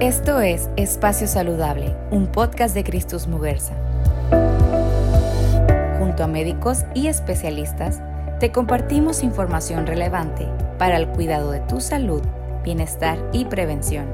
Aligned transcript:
Esto 0.00 0.40
es 0.40 0.70
Espacio 0.76 1.26
Saludable, 1.26 1.92
un 2.12 2.28
podcast 2.28 2.72
de 2.72 2.84
Cristus 2.84 3.26
Muguerza. 3.26 3.74
Junto 5.98 6.22
a 6.22 6.28
médicos 6.28 6.84
y 6.94 7.08
especialistas, 7.08 8.00
te 8.38 8.52
compartimos 8.52 9.24
información 9.24 9.88
relevante 9.88 10.46
para 10.78 10.98
el 10.98 11.08
cuidado 11.08 11.50
de 11.50 11.58
tu 11.62 11.80
salud, 11.80 12.22
bienestar 12.62 13.18
y 13.32 13.46
prevención. 13.46 14.06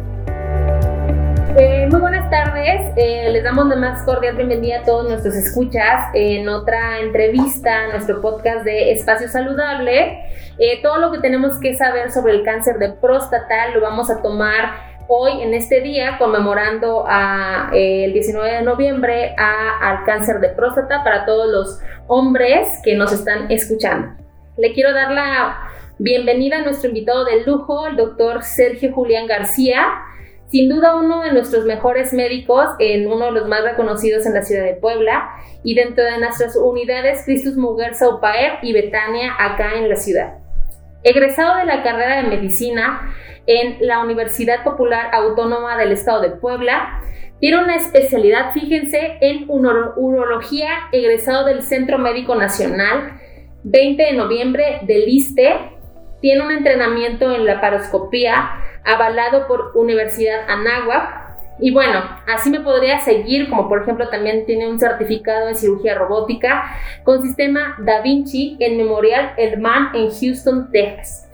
Eh, 1.58 1.86
muy 1.90 2.00
buenas 2.00 2.30
tardes, 2.30 2.80
eh, 2.96 3.28
les 3.30 3.44
damos 3.44 3.68
la 3.68 3.76
más 3.76 4.04
cordial 4.04 4.36
bienvenida 4.36 4.80
a 4.80 4.82
todos 4.84 5.06
nuestros 5.06 5.34
escuchas 5.36 6.08
en 6.14 6.48
otra 6.48 7.00
entrevista, 7.00 7.88
nuestro 7.92 8.22
podcast 8.22 8.64
de 8.64 8.90
Espacio 8.92 9.28
Saludable. 9.28 10.18
Eh, 10.58 10.80
todo 10.82 10.98
lo 10.98 11.12
que 11.12 11.18
tenemos 11.18 11.60
que 11.60 11.74
saber 11.74 12.10
sobre 12.10 12.32
el 12.32 12.42
cáncer 12.42 12.78
de 12.78 12.92
próstata 12.92 13.68
lo 13.74 13.82
vamos 13.82 14.10
a 14.10 14.22
tomar 14.22 14.93
hoy 15.08 15.42
en 15.42 15.54
este 15.54 15.80
día 15.80 16.16
conmemorando 16.18 17.04
a, 17.06 17.70
el 17.72 18.12
19 18.12 18.52
de 18.52 18.62
noviembre 18.62 19.34
al 19.36 20.04
cáncer 20.04 20.40
de 20.40 20.48
próstata 20.50 21.04
para 21.04 21.24
todos 21.26 21.50
los 21.50 21.80
hombres 22.06 22.68
que 22.82 22.94
nos 22.94 23.12
están 23.12 23.50
escuchando. 23.50 24.08
Le 24.56 24.72
quiero 24.72 24.92
dar 24.92 25.10
la 25.10 25.68
bienvenida 25.98 26.58
a 26.58 26.62
nuestro 26.62 26.88
invitado 26.88 27.24
de 27.24 27.44
lujo, 27.44 27.86
el 27.86 27.96
doctor 27.96 28.42
Sergio 28.42 28.92
Julián 28.92 29.26
García, 29.26 29.84
sin 30.48 30.68
duda 30.68 30.94
uno 30.94 31.22
de 31.22 31.32
nuestros 31.32 31.64
mejores 31.64 32.12
médicos, 32.12 32.66
en 32.78 33.10
uno 33.10 33.26
de 33.26 33.32
los 33.32 33.48
más 33.48 33.62
reconocidos 33.64 34.26
en 34.26 34.34
la 34.34 34.42
ciudad 34.42 34.64
de 34.64 34.74
Puebla 34.74 35.30
y 35.64 35.74
dentro 35.74 36.04
de 36.04 36.18
nuestras 36.18 36.56
unidades 36.56 37.24
Cristus 37.24 37.56
Muguer 37.56 37.94
Saupaer 37.94 38.58
y 38.62 38.72
Betania 38.72 39.32
acá 39.38 39.74
en 39.74 39.88
la 39.88 39.96
ciudad. 39.96 40.43
Egresado 41.04 41.58
de 41.58 41.66
la 41.66 41.82
carrera 41.82 42.16
de 42.16 42.28
medicina, 42.28 43.14
en 43.46 43.86
la 43.86 44.02
Universidad 44.02 44.64
Popular 44.64 45.10
Autónoma 45.12 45.76
del 45.76 45.92
Estado 45.92 46.20
de 46.22 46.30
Puebla. 46.30 47.00
Tiene 47.40 47.62
una 47.62 47.76
especialidad, 47.76 48.52
fíjense, 48.52 49.18
en 49.20 49.44
urología, 49.48 50.70
egresado 50.92 51.44
del 51.44 51.62
Centro 51.62 51.98
Médico 51.98 52.34
Nacional, 52.34 53.20
20 53.64 54.02
de 54.02 54.12
noviembre 54.12 54.80
del 54.82 55.08
ISTE. 55.08 55.72
Tiene 56.20 56.42
un 56.42 56.52
entrenamiento 56.52 57.34
en 57.34 57.44
la 57.44 57.60
paroscopía, 57.60 58.50
avalado 58.84 59.46
por 59.46 59.72
Universidad 59.74 60.48
Anáhuac. 60.48 61.23
Y 61.58 61.70
bueno, 61.72 62.00
así 62.26 62.50
me 62.50 62.60
podría 62.60 62.98
seguir, 62.98 63.48
como 63.48 63.68
por 63.68 63.82
ejemplo 63.82 64.08
también 64.08 64.44
tiene 64.44 64.68
un 64.68 64.78
certificado 64.78 65.48
en 65.48 65.56
cirugía 65.56 65.94
robótica 65.94 66.64
con 67.04 67.22
sistema 67.22 67.76
Da 67.78 68.00
Vinci 68.00 68.56
en 68.58 68.76
Memorial 68.76 69.34
Hermann 69.36 69.94
en 69.94 70.10
Houston, 70.10 70.70
Texas. 70.72 71.30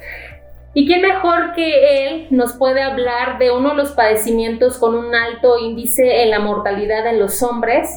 ¿Y 0.72 0.86
quién 0.86 1.02
mejor 1.02 1.52
que 1.54 2.06
él 2.06 2.26
nos 2.30 2.52
puede 2.52 2.82
hablar 2.82 3.38
de 3.38 3.50
uno 3.50 3.70
de 3.70 3.76
los 3.76 3.92
padecimientos 3.92 4.78
con 4.78 4.94
un 4.94 5.14
alto 5.14 5.58
índice 5.58 6.22
en 6.22 6.30
la 6.30 6.38
mortalidad 6.38 7.06
en 7.06 7.18
los 7.18 7.42
hombres? 7.42 7.88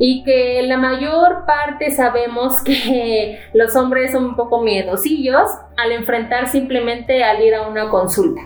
Y 0.00 0.24
que 0.24 0.62
la 0.62 0.78
mayor 0.78 1.44
parte 1.46 1.90
sabemos 1.90 2.60
que 2.64 3.38
los 3.52 3.76
hombres 3.76 4.12
son 4.12 4.24
un 4.24 4.36
poco 4.36 4.62
miedosillos 4.62 5.48
al 5.76 5.92
enfrentar 5.92 6.48
simplemente 6.48 7.22
al 7.22 7.42
ir 7.42 7.54
a 7.54 7.68
una 7.68 7.88
consulta. 7.88 8.42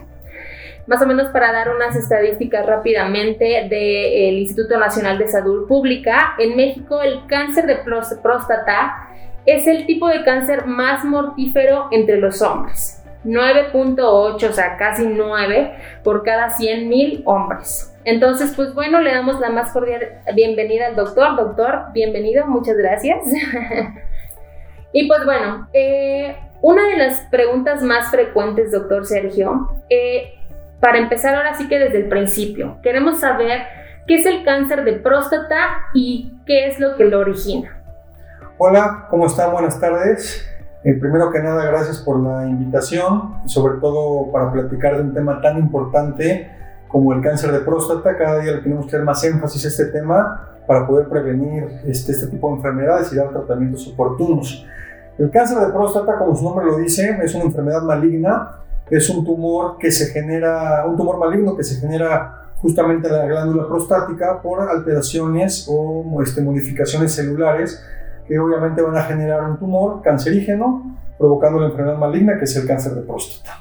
Más 0.86 1.00
o 1.00 1.06
menos 1.06 1.28
para 1.28 1.52
dar 1.52 1.75
unas 1.75 1.94
estadísticas 1.94 2.66
rápidamente 2.66 3.69
del 3.69 4.38
Instituto 4.38 4.78
Nacional 4.78 5.19
de 5.19 5.28
Salud 5.28 5.69
Pública, 5.69 6.34
en 6.38 6.56
México 6.56 7.00
el 7.02 7.27
cáncer 7.27 7.66
de 7.66 7.77
próstata 8.22 9.08
es 9.47 9.66
el 9.66 9.86
tipo 9.86 10.08
de 10.08 10.25
cáncer 10.25 10.66
más 10.66 11.05
mortífero 11.05 11.88
entre 11.92 12.19
los 12.19 12.42
hombres 12.42 13.03
9.8, 13.25 14.00
o 14.03 14.53
sea, 14.53 14.77
casi 14.77 15.06
9 15.06 15.72
por 16.03 16.25
cada 16.25 16.50
100 16.50 16.88
mil 16.88 17.22
hombres. 17.25 17.94
Entonces, 18.05 18.53
pues 18.56 18.75
bueno, 18.75 19.00
le 19.00 19.12
damos 19.12 19.38
la 19.38 19.50
más 19.50 19.72
cordial 19.72 20.20
bienvenida 20.34 20.88
al 20.88 20.97
doctor. 20.97 21.36
Doctor, 21.36 21.92
bienvenido, 21.92 22.47
muchas 22.47 22.77
gracias. 22.77 23.19
y 24.92 25.06
pues 25.06 25.25
bueno, 25.25 25.69
eh, 25.72 26.37
una 26.60 26.88
de 26.88 26.97
las 26.97 27.21
preguntas 27.31 27.82
más 27.82 28.10
frecuentes, 28.10 28.72
doctor 28.72 29.06
Sergio, 29.06 29.69
eh, 29.88 30.34
para 30.82 30.98
empezar 30.98 31.37
ahora 31.37 31.54
sí 31.54 31.69
que 31.69 31.78
desde 31.78 31.98
el 31.98 32.09
principio, 32.09 32.78
queremos 32.82 33.20
saber 33.20 33.60
qué 34.04 34.16
es 34.16 34.26
el 34.26 34.44
cáncer 34.44 34.82
de 34.82 34.94
próstata 34.94 35.56
y 35.94 36.37
qué 36.44 36.66
es 36.66 36.81
lo 36.81 36.97
que 36.97 37.04
lo 37.04 37.20
origina. 37.20 37.81
Hola, 38.59 39.06
¿cómo 39.09 39.26
están? 39.26 39.53
Buenas 39.53 39.78
tardes. 39.78 40.44
Eh, 40.82 40.94
primero 40.94 41.31
que 41.31 41.38
nada, 41.38 41.65
gracias 41.66 42.00
por 42.00 42.19
la 42.19 42.48
invitación, 42.48 43.47
sobre 43.47 43.75
todo 43.75 44.32
para 44.32 44.50
platicar 44.50 44.97
de 44.97 45.03
un 45.03 45.15
tema 45.15 45.41
tan 45.41 45.56
importante 45.56 46.50
como 46.88 47.12
el 47.12 47.22
cáncer 47.22 47.53
de 47.53 47.60
próstata. 47.60 48.16
Cada 48.16 48.41
día 48.41 48.50
le 48.50 48.59
tenemos 48.62 48.87
que 48.87 48.97
dar 48.97 49.04
más 49.04 49.22
énfasis 49.22 49.65
a 49.65 49.69
este 49.69 49.84
tema 49.87 50.48
para 50.66 50.84
poder 50.84 51.09
prevenir 51.09 51.62
este, 51.87 52.10
este 52.10 52.26
tipo 52.26 52.48
de 52.48 52.56
enfermedades 52.56 53.12
y 53.12 53.16
dar 53.16 53.31
tratamientos 53.31 53.87
oportunos. 53.87 54.66
El 55.16 55.31
cáncer 55.31 55.59
de 55.59 55.72
próstata, 55.72 56.19
como 56.19 56.34
su 56.34 56.42
nombre 56.42 56.66
lo 56.66 56.76
dice, 56.78 57.21
es 57.22 57.32
una 57.37 57.44
enfermedad 57.44 57.82
maligna, 57.82 58.62
es 58.97 59.08
un 59.08 59.25
tumor 59.25 59.78
que 59.78 59.91
se 59.91 60.12
genera, 60.12 60.84
un 60.86 60.97
tumor 60.97 61.19
maligno 61.19 61.56
que 61.56 61.64
se 61.64 61.80
genera 61.80 62.50
justamente 62.56 63.08
en 63.08 63.14
la 63.14 63.26
glándula 63.26 63.66
prostática 63.66 64.41
por 64.42 64.69
alteraciones 64.69 65.66
o 65.69 66.22
este, 66.22 66.42
modificaciones 66.42 67.14
celulares 67.14 67.82
que 68.28 68.38
obviamente 68.38 68.82
van 68.82 68.97
a 68.97 69.03
generar 69.03 69.42
un 69.44 69.58
tumor 69.58 70.03
cancerígeno, 70.03 70.98
provocando 71.19 71.60
la 71.60 71.69
enfermedad 71.69 71.97
maligna 71.97 72.38
que 72.38 72.44
es 72.44 72.54
el 72.56 72.66
cáncer 72.66 72.92
de 72.92 73.03
próstata. 73.03 73.58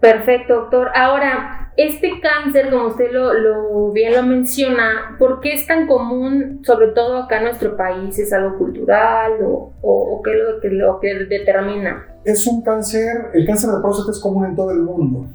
Perfecto, 0.00 0.54
doctor. 0.54 0.90
Ahora, 0.94 1.72
este 1.76 2.20
cáncer, 2.20 2.70
como 2.70 2.86
usted 2.86 3.10
lo, 3.10 3.90
bien 3.90 4.14
lo 4.14 4.22
menciona, 4.22 5.16
¿por 5.18 5.40
qué 5.40 5.54
es 5.54 5.66
tan 5.66 5.88
común, 5.88 6.62
sobre 6.64 6.88
todo 6.88 7.24
acá 7.24 7.38
en 7.38 7.44
nuestro 7.44 7.76
país? 7.76 8.16
¿Es 8.18 8.32
algo 8.32 8.56
cultural 8.56 9.32
o, 9.42 10.22
qué 10.24 10.30
es 10.30 10.38
lo 10.38 10.60
que, 10.60 10.68
lo 10.68 11.00
que 11.00 11.14
determina? 11.24 12.15
Es 12.26 12.44
un 12.48 12.60
cáncer, 12.60 13.30
el 13.34 13.46
cáncer 13.46 13.70
de 13.70 13.80
próstata 13.80 14.10
es 14.10 14.18
común 14.18 14.46
en 14.46 14.56
todo 14.56 14.72
el 14.72 14.80
mundo. 14.80 15.28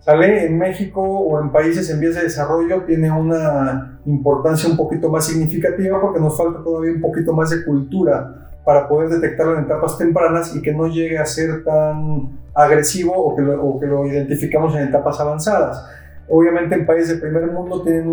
¿Sale? 0.00 0.46
En 0.46 0.58
México 0.58 1.00
o 1.00 1.40
en 1.40 1.52
países 1.52 1.88
en 1.88 2.00
vías 2.00 2.16
de 2.16 2.24
desarrollo 2.24 2.82
tiene 2.82 3.12
una 3.12 4.00
importancia 4.06 4.68
un 4.68 4.76
poquito 4.76 5.08
más 5.08 5.24
significativa 5.24 6.00
porque 6.00 6.18
nos 6.18 6.36
falta 6.36 6.60
todavía 6.64 6.94
un 6.94 7.00
poquito 7.00 7.32
más 7.32 7.50
de 7.50 7.64
cultura 7.64 8.50
para 8.64 8.88
poder 8.88 9.10
detectarlo 9.10 9.56
en 9.56 9.66
etapas 9.66 9.96
tempranas 9.96 10.56
y 10.56 10.62
que 10.62 10.72
no 10.72 10.88
llegue 10.88 11.16
a 11.16 11.24
ser 11.24 11.62
tan 11.62 12.40
agresivo 12.54 13.14
o 13.14 13.36
que 13.36 13.42
lo, 13.42 13.62
o 13.62 14.06
identificamos 14.08 14.74
en 14.74 14.88
etapas 14.88 15.20
avanzadas. 15.20 15.86
Obviamente 16.28 16.74
en 16.74 16.84
países 16.84 17.10
del 17.10 17.20
primer 17.20 17.52
mundo 17.52 17.82
tienen 17.82 18.08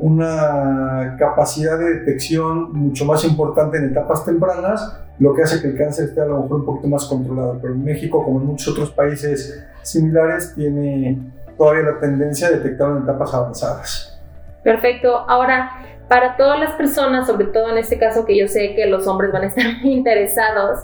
una 0.00 1.16
capacidad 1.16 1.78
de 1.78 2.00
detección 2.00 2.72
mucho 2.72 3.04
más 3.04 3.24
importante 3.24 3.78
en 3.78 3.84
etapas 3.84 4.24
tempranas, 4.24 5.03
lo 5.18 5.34
que 5.34 5.42
hace 5.42 5.60
que 5.60 5.68
el 5.68 5.76
cáncer 5.76 6.08
esté 6.08 6.20
a 6.20 6.26
lo 6.26 6.42
mejor 6.42 6.60
un 6.60 6.66
poquito 6.66 6.88
más 6.88 7.04
controlado. 7.06 7.58
Pero 7.60 7.74
en 7.74 7.84
México, 7.84 8.22
como 8.24 8.40
en 8.40 8.46
muchos 8.46 8.68
otros 8.68 8.90
países 8.90 9.64
similares, 9.82 10.54
tiene 10.54 11.18
todavía 11.56 11.82
la 11.92 12.00
tendencia 12.00 12.48
a 12.48 12.50
detectarlo 12.50 12.96
en 12.96 13.04
etapas 13.04 13.32
avanzadas. 13.34 14.20
Perfecto. 14.62 15.16
Ahora, 15.28 15.70
para 16.08 16.36
todas 16.36 16.58
las 16.58 16.72
personas, 16.72 17.26
sobre 17.26 17.46
todo 17.46 17.70
en 17.70 17.78
este 17.78 17.98
caso 17.98 18.24
que 18.24 18.36
yo 18.36 18.48
sé 18.48 18.74
que 18.74 18.86
los 18.86 19.06
hombres 19.06 19.32
van 19.32 19.44
a 19.44 19.46
estar 19.46 19.64
muy 19.82 19.92
interesados, 19.92 20.80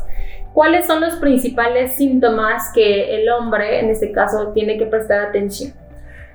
¿cuáles 0.53 0.87
son 0.87 1.01
los 1.01 1.17
principales 1.17 1.97
síntomas 1.97 2.71
que 2.75 3.17
el 3.17 3.29
hombre, 3.31 3.81
en 3.81 3.91
este 3.91 4.13
caso, 4.13 4.53
tiene 4.53 4.79
que 4.79 4.87
prestar 4.87 5.21
atención? 5.21 5.73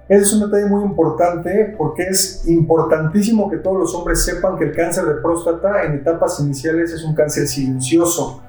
Ese 0.07 0.21
es 0.21 0.33
un 0.33 0.51
detalle 0.51 0.67
muy 0.69 0.83
importante 0.83 1.73
porque 1.75 2.03
es 2.03 2.47
importantísimo 2.47 3.49
que 3.49 3.57
todos 3.57 3.79
los 3.79 3.95
hombres 3.95 4.23
sepan 4.23 4.55
que 4.55 4.65
el 4.65 4.75
cáncer 4.75 5.03
de 5.05 5.15
próstata 5.15 5.83
en 5.83 5.93
etapas 5.93 6.39
iniciales 6.39 6.91
es 6.91 7.03
un 7.03 7.15
cáncer 7.15 7.47
silencioso, 7.47 8.43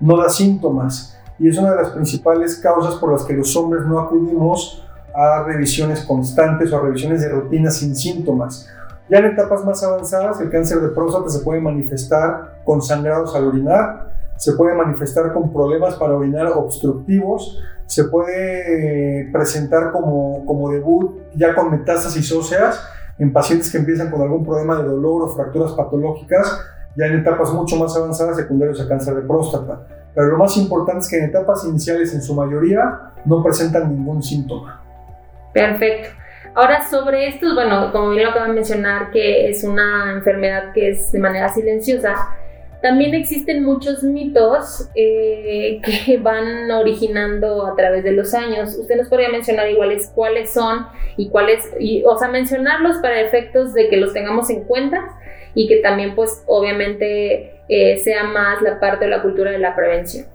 no 0.00 0.16
da 0.16 0.30
síntomas 0.30 1.18
y 1.38 1.48
es 1.48 1.58
una 1.58 1.72
de 1.72 1.82
las 1.82 1.90
principales 1.90 2.56
causas 2.56 2.94
por 2.94 3.12
las 3.12 3.24
que 3.24 3.34
los 3.34 3.54
hombres 3.56 3.84
no 3.84 3.98
acudimos 3.98 4.86
a 5.14 5.42
revisiones 5.42 6.00
constantes 6.00 6.72
o 6.72 6.78
a 6.78 6.80
revisiones 6.80 7.20
de 7.20 7.28
rutina 7.28 7.70
sin 7.70 7.94
síntomas. 7.94 8.66
Ya 9.10 9.18
en 9.18 9.26
etapas 9.26 9.62
más 9.66 9.82
avanzadas, 9.82 10.40
el 10.40 10.48
cáncer 10.48 10.80
de 10.80 10.88
próstata 10.88 11.28
se 11.28 11.40
puede 11.40 11.60
manifestar 11.60 12.62
con 12.64 12.80
sangrados 12.80 13.36
al 13.36 13.48
orinar, 13.48 14.14
se 14.36 14.52
puede 14.52 14.74
manifestar 14.74 15.34
con 15.34 15.52
problemas 15.52 15.96
para 15.96 16.14
orinar 16.14 16.46
obstructivos, 16.54 17.58
se 17.92 18.04
puede 18.04 19.28
presentar 19.30 19.92
como, 19.92 20.46
como 20.46 20.70
debut 20.70 21.20
ya 21.34 21.54
con 21.54 21.70
metástasis 21.70 22.32
óseas 22.32 22.82
en 23.18 23.34
pacientes 23.34 23.70
que 23.70 23.76
empiezan 23.76 24.10
con 24.10 24.22
algún 24.22 24.46
problema 24.46 24.78
de 24.78 24.88
dolor 24.88 25.24
o 25.24 25.28
fracturas 25.28 25.72
patológicas, 25.72 26.58
ya 26.96 27.04
en 27.04 27.18
etapas 27.18 27.52
mucho 27.52 27.76
más 27.76 27.94
avanzadas 27.94 28.36
secundarios 28.36 28.80
a 28.80 28.88
cáncer 28.88 29.14
de 29.14 29.20
próstata. 29.20 29.86
Pero 30.14 30.28
lo 30.28 30.38
más 30.38 30.56
importante 30.56 31.00
es 31.00 31.08
que 31.10 31.18
en 31.18 31.24
etapas 31.24 31.66
iniciales, 31.66 32.14
en 32.14 32.22
su 32.22 32.34
mayoría, 32.34 33.12
no 33.26 33.42
presentan 33.42 33.94
ningún 33.94 34.22
síntoma. 34.22 34.82
Perfecto. 35.52 36.08
Ahora, 36.54 36.88
sobre 36.88 37.28
esto, 37.28 37.54
bueno, 37.54 37.92
como 37.92 38.10
bien 38.10 38.24
lo 38.24 38.30
acabo 38.30 38.46
de 38.46 38.54
mencionar, 38.54 39.10
que 39.10 39.50
es 39.50 39.64
una 39.64 40.12
enfermedad 40.12 40.72
que 40.72 40.92
es 40.92 41.12
de 41.12 41.18
manera 41.18 41.50
silenciosa, 41.50 42.14
también 42.82 43.14
existen 43.14 43.64
muchos 43.64 44.02
mitos 44.02 44.90
eh, 44.94 45.80
que 46.04 46.18
van 46.18 46.70
originando 46.70 47.64
a 47.66 47.76
través 47.76 48.04
de 48.04 48.12
los 48.12 48.34
años. 48.34 48.76
Usted 48.76 48.96
nos 48.96 49.08
podría 49.08 49.30
mencionar 49.30 49.70
iguales 49.70 50.10
cuáles 50.14 50.52
son 50.52 50.86
y 51.16 51.30
cuáles, 51.30 51.72
y, 51.78 52.02
o 52.04 52.18
sea, 52.18 52.28
mencionarlos 52.28 52.98
para 52.98 53.20
efectos 53.20 53.72
de 53.72 53.88
que 53.88 53.96
los 53.96 54.12
tengamos 54.12 54.50
en 54.50 54.64
cuenta 54.64 55.16
y 55.54 55.68
que 55.68 55.76
también 55.76 56.14
pues 56.14 56.42
obviamente 56.46 57.60
eh, 57.68 57.98
sea 57.98 58.24
más 58.24 58.60
la 58.62 58.80
parte 58.80 59.04
de 59.04 59.10
la 59.10 59.22
cultura 59.22 59.50
de 59.50 59.58
la 59.58 59.76
prevención. 59.76 60.26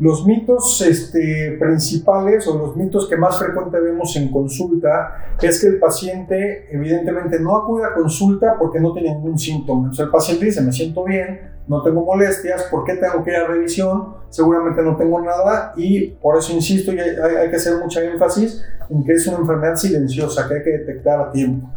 Los 0.00 0.26
mitos 0.26 0.80
este, 0.82 1.56
principales 1.60 2.48
o 2.48 2.58
los 2.58 2.76
mitos 2.76 3.08
que 3.08 3.16
más 3.16 3.38
frecuente 3.38 3.78
vemos 3.78 4.16
en 4.16 4.30
consulta 4.30 5.36
es 5.40 5.60
que 5.60 5.68
el 5.68 5.78
paciente 5.78 6.66
evidentemente 6.72 7.38
no 7.38 7.56
acude 7.56 7.84
a 7.84 7.94
consulta 7.94 8.56
porque 8.58 8.80
no 8.80 8.92
tiene 8.92 9.14
ningún 9.14 9.38
síntoma. 9.38 9.90
O 9.90 9.94
sea, 9.94 10.06
el 10.06 10.10
paciente 10.10 10.46
dice, 10.46 10.62
me 10.62 10.72
siento 10.72 11.04
bien, 11.04 11.52
no 11.68 11.80
tengo 11.82 12.04
molestias, 12.04 12.64
¿por 12.64 12.84
qué 12.84 12.94
tengo 12.94 13.22
que 13.22 13.30
ir 13.30 13.36
a 13.36 13.46
revisión? 13.46 14.14
Seguramente 14.30 14.82
no 14.82 14.96
tengo 14.96 15.20
nada 15.20 15.72
y 15.76 16.08
por 16.08 16.36
eso 16.36 16.52
insisto 16.52 16.92
y 16.92 16.98
hay, 16.98 17.10
hay 17.10 17.48
que 17.48 17.56
hacer 17.56 17.78
mucha 17.78 18.02
énfasis 18.02 18.64
en 18.90 19.04
que 19.04 19.12
es 19.12 19.26
una 19.28 19.38
enfermedad 19.38 19.76
silenciosa 19.76 20.48
que 20.48 20.54
hay 20.54 20.62
que 20.64 20.70
detectar 20.70 21.20
a 21.20 21.30
tiempo. 21.30 21.70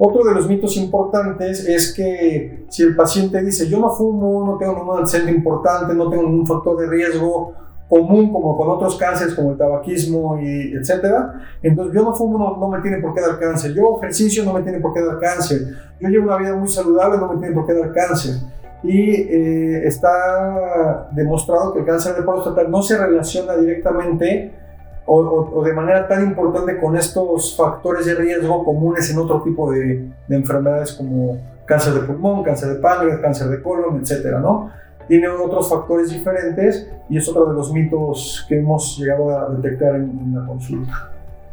Otro 0.00 0.24
de 0.24 0.32
los 0.32 0.48
mitos 0.48 0.76
importantes 0.76 1.66
es 1.66 1.92
que 1.92 2.66
si 2.68 2.84
el 2.84 2.94
paciente 2.94 3.42
dice 3.42 3.68
yo 3.68 3.80
no 3.80 3.90
fumo, 3.90 4.44
no 4.46 4.56
tengo 4.56 4.74
ningún 4.74 4.98
antecedente 4.98 5.32
importante, 5.32 5.92
no 5.92 6.08
tengo 6.08 6.22
ningún 6.22 6.46
factor 6.46 6.78
de 6.78 6.86
riesgo 6.86 7.52
común 7.88 8.32
como 8.32 8.56
con 8.56 8.68
otros 8.68 8.96
cánceres 8.96 9.34
como 9.34 9.52
el 9.52 9.56
tabaquismo 9.56 10.38
y 10.38 10.74
etcétera, 10.74 11.40
entonces 11.62 11.94
yo 11.94 12.04
no 12.04 12.14
fumo, 12.14 12.56
no, 12.60 12.68
me 12.68 12.80
tiene 12.80 12.98
por 12.98 13.14
qué 13.14 13.22
dar 13.22 13.38
cáncer, 13.38 13.72
yo 13.74 13.96
ejercicio 13.98 14.44
no 14.44 14.52
me 14.52 14.62
tiene 14.62 14.78
por 14.78 14.92
qué 14.92 15.02
dar 15.02 15.18
cáncer, 15.18 15.62
yo 15.98 16.08
llevo 16.08 16.26
una 16.26 16.36
vida 16.36 16.54
muy 16.54 16.68
saludable, 16.68 17.18
no 17.18 17.32
me 17.32 17.40
tiene 17.40 17.54
por 17.54 17.66
qué 17.66 17.74
dar 17.74 17.92
cáncer. 17.92 18.36
Y 18.84 19.10
eh, 19.10 19.88
está 19.88 21.08
demostrado 21.10 21.72
que 21.72 21.80
el 21.80 21.86
cáncer 21.86 22.14
de 22.14 22.22
próstata 22.22 22.62
no 22.64 22.80
se 22.80 22.96
relaciona 22.96 23.56
directamente 23.56 24.52
o, 25.08 25.62
de 25.64 25.72
manera 25.72 26.06
tan 26.06 26.22
importante 26.22 26.78
con 26.78 26.96
estos 26.96 27.56
factores 27.56 28.06
de 28.06 28.14
riesgo 28.14 28.64
comunes 28.64 29.10
en 29.10 29.18
otro 29.18 29.42
tipo 29.42 29.70
de, 29.72 30.06
enfermedades 30.28 30.92
como 30.92 31.38
cáncer 31.64 31.94
de 31.94 32.00
pulmón, 32.00 32.42
cáncer 32.42 32.74
de 32.74 32.80
páncreas, 32.80 33.18
cáncer 33.20 33.48
de 33.48 33.62
colon, 33.62 34.00
etcétera, 34.00 34.38
¿no? 34.38 34.70
Tiene 35.06 35.28
otros 35.28 35.70
factores 35.70 36.10
diferentes 36.10 36.90
y 37.08 37.16
es 37.16 37.28
otro 37.28 37.46
de 37.46 37.54
los 37.54 37.72
mitos 37.72 38.44
que 38.48 38.58
hemos 38.58 38.98
llegado 38.98 39.30
a 39.30 39.48
detectar 39.54 39.96
en, 39.96 40.02
en 40.02 40.34
la 40.34 40.46
consulta. 40.46 41.10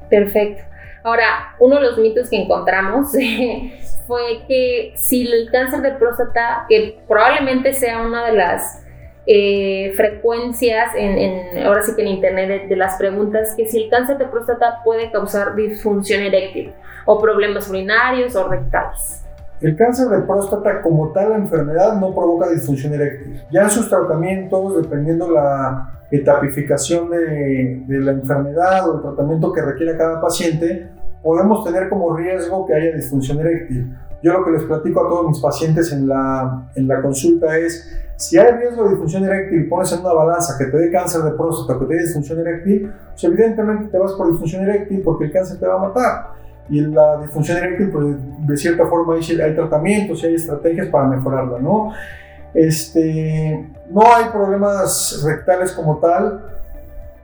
Perfecto. 0.10 0.63
Ahora, 1.04 1.56
uno 1.60 1.75
de 1.75 1.81
los 1.84 1.98
mitos 1.98 2.30
que 2.30 2.42
encontramos 2.42 3.12
fue 4.07 4.44
que 4.48 4.94
si 4.98 5.28
el 5.28 5.50
cáncer 5.52 5.81
de 5.81 5.92
próstata, 5.92 6.66
que 6.68 7.00
probablemente 7.07 7.74
sea 7.74 8.06
una 8.06 8.25
de 8.25 8.34
las 8.34 8.84
eh, 9.27 9.94
frecuencias 9.95 10.92
en, 10.95 11.66
ahora 11.66 11.81
sí 11.81 11.95
que 11.95 12.04
en 12.04 12.10
internet 12.10 12.68
de, 12.69 12.75
las 12.75 12.95
preguntas 12.98 13.56
que 13.57 13.66
si 13.66 13.83
el 13.83 13.89
cáncer 13.89 14.18
de 14.18 14.25
próstata 14.25 14.81
puede 14.83 15.12
causar 15.12 15.56
disfunción 15.56 16.22
eréctil 16.22 16.74
o 17.06 17.19
problemas 17.19 17.69
urinarios 17.69 18.36
o 18.36 18.48
rectales. 18.48 19.24
El 19.62 19.75
cáncer 19.75 20.10
de 20.10 20.19
próstata 20.22 20.81
como 20.81 21.12
tal 21.12 21.31
enfermedad 21.33 22.00
no 22.00 22.13
provoca 22.13 22.50
disfunción 22.50 22.94
eréctil. 22.94 23.42
Ya 23.51 23.63
en 23.63 23.69
sus 23.69 23.89
tratamientos, 23.89 24.81
dependiendo 24.81 25.31
la 25.31 26.01
etapificación 26.12 27.10
de, 27.10 27.83
de 27.88 28.00
la 28.00 28.12
enfermedad 28.12 28.89
o 28.89 28.98
el 28.98 29.01
tratamiento 29.01 29.51
que 29.51 29.62
requiera 29.62 29.98
cada 29.98 30.21
paciente, 30.21 30.89
podemos 31.24 31.63
tener 31.63 31.89
como 31.89 32.16
riesgo 32.16 32.68
que 32.68 32.75
haya 32.75 32.95
disfunción 32.95 33.39
eréctil. 33.39 33.98
Yo 34.21 34.33
lo 34.33 34.44
que 34.44 34.51
les 34.51 34.63
platico 34.63 35.06
a 35.06 35.09
todos 35.09 35.27
mis 35.27 35.39
pacientes 35.39 35.91
en 35.91 36.07
la, 36.07 36.69
en 36.75 36.88
la 36.88 37.01
consulta 37.01 37.57
es, 37.57 37.95
si 38.15 38.38
hay 38.38 38.51
riesgo 38.53 38.83
de 38.85 38.91
disfunción 38.91 39.23
eréctil 39.25 39.62
y 39.62 39.63
pones 39.65 39.91
en 39.91 40.00
una 40.00 40.13
balanza 40.13 40.56
que 40.57 40.65
te 40.65 40.77
dé 40.77 40.91
cáncer 40.91 41.21
de 41.21 41.31
próstata, 41.31 41.79
que 41.79 41.85
te 41.85 41.94
dé 41.95 42.01
disfunción 42.01 42.39
eréctil, 42.39 42.91
pues 43.12 43.23
evidentemente 43.23 43.89
te 43.91 43.97
vas 43.97 44.13
por 44.13 44.31
disfunción 44.31 44.63
eréctil 44.63 45.01
porque 45.03 45.25
el 45.25 45.31
cáncer 45.31 45.59
te 45.59 45.67
va 45.67 45.75
a 45.75 45.79
matar. 45.79 46.27
Y 46.69 46.81
la 46.81 47.21
disfunción 47.21 47.57
eréctil, 47.57 47.91
pues 47.91 48.15
de 48.47 48.57
cierta 48.57 48.85
forma 48.88 49.15
hay, 49.15 49.41
hay 49.41 49.56
tratamientos 49.56 50.23
y 50.23 50.27
hay 50.27 50.35
estrategias 50.35 50.88
para 50.88 51.07
mejorarla, 51.07 51.59
¿no? 51.59 51.91
Este, 52.53 53.69
no 53.89 54.01
hay 54.01 54.29
problemas 54.31 55.21
rectales 55.25 55.73
como 55.73 55.97
tal 56.00 56.56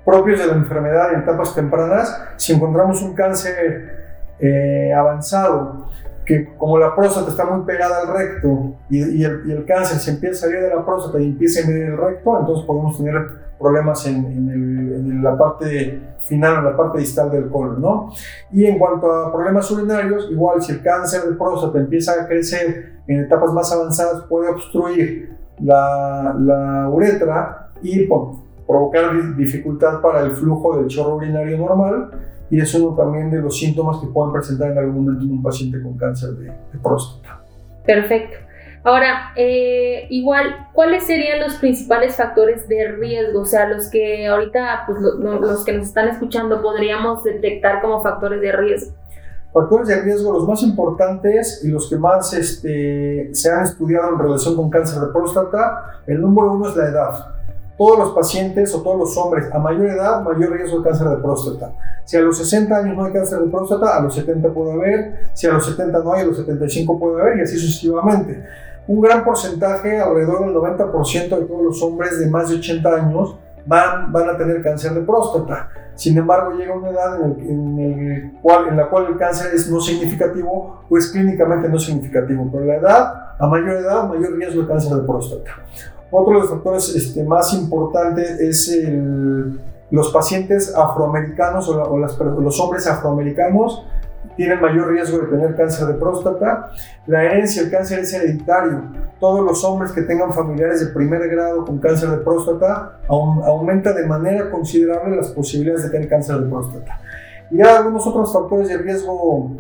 propios 0.06 0.40
de 0.40 0.48
la 0.48 0.54
enfermedad 0.54 1.14
en 1.14 1.22
etapas 1.22 1.56
tempranas. 1.56 2.22
Si 2.36 2.54
encontramos 2.54 3.02
un 3.02 3.14
cáncer 3.14 4.36
eh, 4.40 4.92
avanzado 4.94 5.90
que 6.32 6.56
como 6.58 6.78
la 6.78 6.96
próstata 6.96 7.30
está 7.30 7.44
muy 7.44 7.66
pegada 7.66 8.04
al 8.04 8.16
recto 8.16 8.74
y, 8.90 9.22
el, 9.22 9.66
cáncer 9.68 9.98
se 10.00 10.12
empieza 10.12 10.46
a 10.46 10.50
salir 10.50 10.64
de 10.64 10.70
la 10.74 10.86
próstata 10.86 11.20
y 11.20 11.26
empieza 11.26 11.62
a 11.62 11.68
medir 11.68 11.84
el 11.88 11.98
recto, 11.98 12.40
entonces 12.40 12.66
podemos 12.66 12.98
tener 12.98 13.28
problemas 13.60 14.08
en, 14.08 15.22
la 15.22 15.38
parte 15.38 16.02
final, 16.26 16.60
en 16.60 16.64
la 16.64 16.78
parte 16.78 17.00
distal 17.00 17.30
del 17.32 17.50
colon, 17.50 17.82
¿no? 17.82 18.10
Y 18.50 18.66
en 18.66 18.80
cuanto 18.80 19.12
a 19.12 19.34
problemas 19.34 19.70
urinarios, 19.72 20.30
igual 20.32 20.62
si 20.62 20.72
el 20.72 20.82
cáncer 20.82 21.24
de 21.24 21.36
próstata 21.36 21.78
empieza 21.80 22.14
a 22.14 22.28
crecer 22.28 23.02
en 23.08 23.20
etapas 23.26 23.52
más 23.52 23.70
avanzadas, 23.74 24.24
puede 24.30 24.50
obstruir 24.52 25.36
la, 25.60 26.34
la 26.40 26.90
uretra 26.90 27.72
y 27.82 28.08
provocar 28.08 29.36
dificultad 29.36 30.00
para 30.00 30.22
el 30.22 30.32
flujo 30.32 30.78
del 30.78 30.88
chorro 30.88 31.18
urinario 31.18 31.58
normal 31.58 32.10
y 32.52 32.60
es 32.60 32.74
uno 32.76 32.94
también 32.96 33.32
de 33.32 33.42
los 33.42 33.58
síntomas 33.58 33.98
que 34.00 34.08
pueden 34.08 34.34
presentar 34.34 34.72
en 34.72 34.78
algún 34.78 35.06
momento 35.06 35.24
en 35.24 35.32
un 35.32 35.42
paciente 35.42 35.82
con 35.82 35.98
cáncer 35.98 36.32
de, 36.32 36.52
próstata. 36.84 37.42
Perfecto. 37.86 38.38
Ahora, 38.84 39.32
eh, 39.38 40.08
igual, 40.10 40.68
¿cuáles 40.74 41.04
serían 41.06 41.40
los 41.40 41.56
principales 41.56 42.16
factores 42.18 42.68
de 42.68 42.90
riesgo? 42.90 43.42
O 43.42 43.46
sea, 43.46 43.70
los 43.70 43.90
que 43.90 44.28
ahorita, 44.28 44.84
pues 44.86 45.00
los 45.00 45.64
que 45.64 45.72
nos 45.72 45.88
están 45.88 46.10
escuchando 46.10 46.62
podríamos 46.62 47.24
detectar 47.24 47.82
como 47.82 48.04
factores 48.04 48.42
de 48.42 48.52
riesgo. 48.52 48.96
Factores 49.54 49.88
de 49.88 50.02
riesgo, 50.02 50.34
los 50.34 50.48
más 50.48 50.62
importantes 50.64 51.62
y 51.64 51.70
los 51.70 51.90
que 51.90 51.98
más 51.98 52.34
este, 52.34 53.30
se 53.34 53.50
han 53.52 53.64
estudiado 53.64 54.14
en 54.14 54.20
relación 54.20 54.58
con 54.58 54.70
cáncer 54.70 55.00
de 55.00 55.08
próstata, 55.08 56.02
el 56.06 56.20
número 56.20 56.54
uno 56.54 56.68
es 56.68 56.76
la 56.76 56.86
edad 56.88 57.41
todos 57.82 57.98
los 57.98 58.12
pacientes 58.12 58.76
o 58.76 58.84
todos 58.84 59.00
los 59.00 59.18
hombres 59.18 59.52
a 59.52 59.58
mayor 59.58 59.90
edad, 59.90 60.22
mayor 60.22 60.52
riesgo 60.52 60.78
de 60.78 60.84
cáncer 60.84 61.08
de 61.08 61.18
próstata. 61.18 61.74
Si 62.06 62.16
a 62.16 62.22
los 62.22 62.38
60 62.38 62.78
años 62.78 62.96
no 62.96 63.06
hay 63.06 63.12
cáncer 63.12 63.40
de 63.40 63.50
próstata, 63.50 63.98
a 63.98 64.02
los 64.04 64.14
70 64.14 64.54
puede 64.54 64.74
haber, 64.74 65.32
si 65.34 65.48
a 65.48 65.54
los 65.54 65.66
70 65.66 65.98
no 66.04 66.14
hay, 66.14 66.22
a 66.22 66.26
los 66.26 66.38
75 66.38 67.00
puede 67.00 67.20
haber 67.20 67.40
y 67.40 67.42
así 67.42 67.58
sucesivamente. 67.58 68.46
Un 68.86 69.02
gran 69.02 69.26
porcentaje, 69.26 70.00
alrededor 70.00 70.46
del 70.46 70.54
90% 70.54 71.40
de 71.40 71.46
todos 71.46 71.64
los 71.64 71.82
hombres 71.82 72.20
de 72.20 72.30
más 72.30 72.50
de 72.50 72.58
80 72.58 72.88
años 72.94 73.36
van, 73.66 74.12
van 74.12 74.30
a 74.30 74.38
tener 74.38 74.62
cáncer 74.62 74.94
de 74.94 75.02
próstata. 75.02 75.70
Sin 75.96 76.16
embargo, 76.16 76.52
llega 76.52 76.76
una 76.76 76.92
edad 76.92 77.20
en, 77.20 77.80
el, 77.80 78.32
cual, 78.44 78.68
en 78.68 78.78
la 78.78 78.92
cual 78.92 79.08
el 79.08 79.18
cáncer 79.18 79.56
es 79.56 79.72
no 79.72 79.82
significativo 79.82 80.84
o 80.88 80.98
es 81.00 81.08
clínicamente 81.08 81.68
no 81.68 81.80
significativo, 81.80 82.48
pero 82.52 82.64
la 82.64 82.76
edad, 82.76 83.14
a 83.40 83.48
mayor 83.48 83.78
edad, 83.78 84.08
mayor 84.08 84.38
riesgo 84.38 84.62
de 84.62 84.68
cáncer 84.68 84.98
de 84.98 85.02
próstata. 85.02 85.52
Otro 86.12 86.34
de 86.34 86.40
los 86.42 86.50
factores 86.50 86.94
este, 86.96 87.24
más 87.24 87.54
importantes 87.54 88.40
es 88.40 88.88
los 89.90 90.12
pacientes 90.12 90.76
afroamericanos 90.76 91.68
o, 91.70 91.98
los 91.98 92.60
hombres 92.60 92.88
afroamericanos 92.88 93.86
tienen 94.36 94.62
mayor 94.62 94.90
riesgo 94.90 95.20
de 95.20 95.28
tener 95.28 95.56
cáncer 95.56 95.88
de 95.88 95.94
próstata. 95.96 96.72
La 97.08 97.24
herencia, 97.24 97.64
el 97.64 97.72
cáncer 97.72 98.00
es 98.00 98.14
hereditario. 98.14 98.82
Todos 99.20 99.44
los 99.44 99.64
hombres 99.64 99.92
que 99.92 100.02
tengan 100.02 100.34
familiares 100.34 100.80
de 100.80 100.94
primer 100.94 101.28
grado 101.30 101.66
con 101.66 101.80
cáncer 101.80 102.10
de 102.10 102.18
próstata 102.18 103.00
aumenta 103.08 103.94
de 103.94 104.06
manera 104.06 104.50
considerable 104.50 105.16
las 105.16 105.30
posibilidades 105.30 105.84
de 105.84 105.90
tener 105.90 106.08
cáncer 106.08 106.40
de 106.40 106.50
próstata. 106.50 107.00
Y 107.50 107.62
algunos 107.62 108.08
otros 108.08 108.32
factores 108.32 108.70
de 108.70 108.78
riesgo 108.78 109.52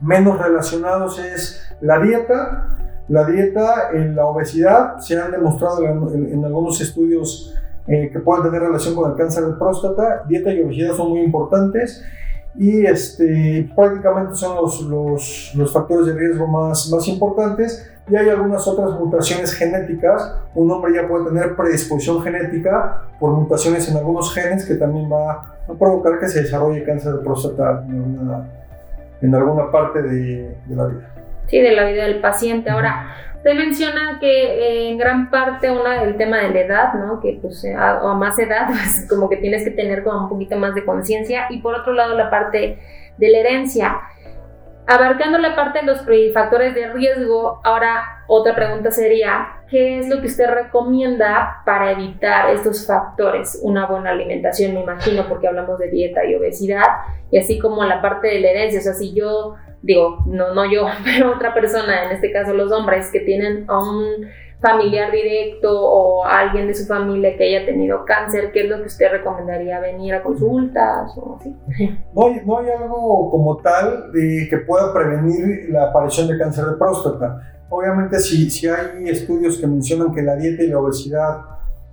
menos 0.00 0.38
relacionados 0.38 1.18
es 1.18 1.62
la 1.80 2.00
dieta, 2.00 2.75
la 3.08 3.24
dieta, 3.24 3.90
en 3.92 4.16
la 4.16 4.26
obesidad, 4.26 4.98
se 4.98 5.20
han 5.20 5.30
demostrado 5.30 5.84
en, 5.84 6.44
algunos 6.44 6.80
estudios 6.80 7.54
eh, 7.86 8.10
que 8.12 8.18
pueden 8.18 8.44
tener 8.44 8.62
relación 8.62 8.96
con 8.96 9.10
el 9.10 9.16
cáncer 9.16 9.44
de 9.44 9.52
próstata. 9.54 10.24
Dieta 10.28 10.52
y 10.52 10.62
obesidad 10.62 10.94
son 10.94 11.10
muy 11.10 11.20
importantes 11.20 12.02
y 12.56 12.84
este, 12.84 13.70
prácticamente 13.76 14.34
son 14.34 14.56
los, 14.56 15.54
los, 15.54 15.72
factores 15.72 16.06
de 16.06 16.14
riesgo 16.14 16.46
más, 16.48 16.90
más 16.90 17.06
importantes. 17.06 17.88
Y 18.08 18.16
hay 18.16 18.28
algunas 18.28 18.66
otras 18.66 18.98
mutaciones 18.98 19.52
genéticas. 19.54 20.34
Un 20.54 20.70
hombre 20.70 20.94
ya 20.94 21.06
puede 21.06 21.26
tener 21.26 21.54
predisposición 21.54 22.22
genética 22.22 23.02
por 23.20 23.32
mutaciones 23.32 23.88
en 23.88 23.98
algunos 23.98 24.32
genes 24.34 24.64
que 24.64 24.74
también 24.74 25.10
va 25.12 25.56
a 25.68 25.74
provocar 25.78 26.18
que 26.18 26.28
se 26.28 26.42
desarrolle 26.42 26.84
cáncer 26.84 27.12
de 27.12 27.18
próstata 27.18 27.84
en 27.88 27.96
alguna, 27.96 28.50
en 29.20 29.34
alguna 29.34 29.70
parte 29.70 30.02
de 30.02 30.56
la 30.70 30.86
vida 30.86 31.15
sí, 31.48 31.60
de 31.60 31.72
la 31.72 31.84
vida 31.84 32.04
del 32.04 32.20
paciente. 32.20 32.70
Ahora, 32.70 33.14
usted 33.36 33.54
menciona 33.54 34.18
que 34.20 34.28
eh, 34.28 34.88
en 34.90 34.98
gran 34.98 35.30
parte 35.30 35.70
una 35.70 36.02
del 36.02 36.16
tema 36.16 36.38
de 36.38 36.50
la 36.50 36.60
edad, 36.60 36.94
¿no? 36.94 37.20
Que 37.20 37.38
pues 37.40 37.64
a, 37.64 38.02
o 38.02 38.08
a 38.08 38.14
más 38.14 38.38
edad, 38.38 38.66
pues 38.68 39.06
como 39.08 39.28
que 39.28 39.36
tienes 39.36 39.64
que 39.64 39.70
tener 39.70 40.02
como 40.02 40.24
un 40.24 40.28
poquito 40.28 40.56
más 40.56 40.74
de 40.74 40.84
conciencia. 40.84 41.46
Y 41.50 41.60
por 41.60 41.74
otro 41.74 41.92
lado, 41.92 42.16
la 42.16 42.30
parte 42.30 42.78
de 43.16 43.30
la 43.30 43.38
herencia. 43.38 44.00
Abarcando 44.86 45.38
la 45.38 45.56
parte 45.56 45.80
de 45.80 45.86
los 45.86 46.06
factores 46.32 46.74
de 46.74 46.92
riesgo, 46.92 47.60
ahora 47.64 48.22
otra 48.28 48.54
pregunta 48.54 48.92
sería, 48.92 49.55
¿qué 49.70 49.98
es 49.98 50.08
lo 50.08 50.20
que 50.20 50.26
usted 50.26 50.48
recomienda 50.48 51.62
para 51.64 51.92
evitar 51.92 52.50
estos 52.50 52.86
factores? 52.86 53.58
Una 53.62 53.86
buena 53.86 54.10
alimentación, 54.10 54.74
me 54.74 54.82
imagino, 54.82 55.26
porque 55.28 55.48
hablamos 55.48 55.78
de 55.78 55.90
dieta 55.90 56.24
y 56.24 56.34
obesidad, 56.34 56.86
y 57.30 57.38
así 57.38 57.58
como 57.58 57.84
la 57.84 58.00
parte 58.00 58.28
de 58.28 58.40
la 58.40 58.50
herencia, 58.50 58.80
o 58.80 58.82
sea, 58.82 58.94
si 58.94 59.14
yo 59.14 59.54
digo, 59.82 60.18
no, 60.26 60.54
no 60.54 60.70
yo, 60.70 60.86
pero 61.04 61.32
otra 61.32 61.54
persona, 61.54 62.04
en 62.04 62.12
este 62.12 62.32
caso 62.32 62.52
los 62.52 62.72
hombres, 62.72 63.10
que 63.10 63.20
tienen 63.20 63.64
a 63.68 63.78
un 63.78 64.26
familiar 64.60 65.12
directo 65.12 65.68
o 65.70 66.24
alguien 66.24 66.66
de 66.66 66.74
su 66.74 66.86
familia 66.86 67.36
que 67.36 67.44
haya 67.44 67.66
tenido 67.66 68.04
cáncer, 68.04 68.52
¿qué 68.52 68.62
es 68.62 68.70
lo 68.70 68.78
que 68.78 68.86
usted 68.86 69.10
recomendaría? 69.10 69.80
¿Venir 69.80 70.14
a 70.14 70.22
consultas 70.22 71.12
o 71.16 71.36
así? 71.38 71.54
No 72.14 72.30
no 72.44 72.58
hay 72.58 72.70
algo 72.70 73.30
como 73.30 73.58
tal 73.58 74.10
que 74.12 74.56
pueda 74.66 74.92
prevenir 74.94 75.68
la 75.70 75.90
aparición 75.90 76.28
de 76.28 76.38
cáncer 76.38 76.64
de 76.64 76.76
próstata. 76.76 77.55
Obviamente 77.68 78.20
si, 78.20 78.50
si 78.50 78.68
hay 78.68 79.08
estudios 79.08 79.58
que 79.58 79.66
mencionan 79.66 80.14
que 80.14 80.22
la 80.22 80.36
dieta 80.36 80.62
y 80.62 80.68
la 80.68 80.78
obesidad 80.78 81.40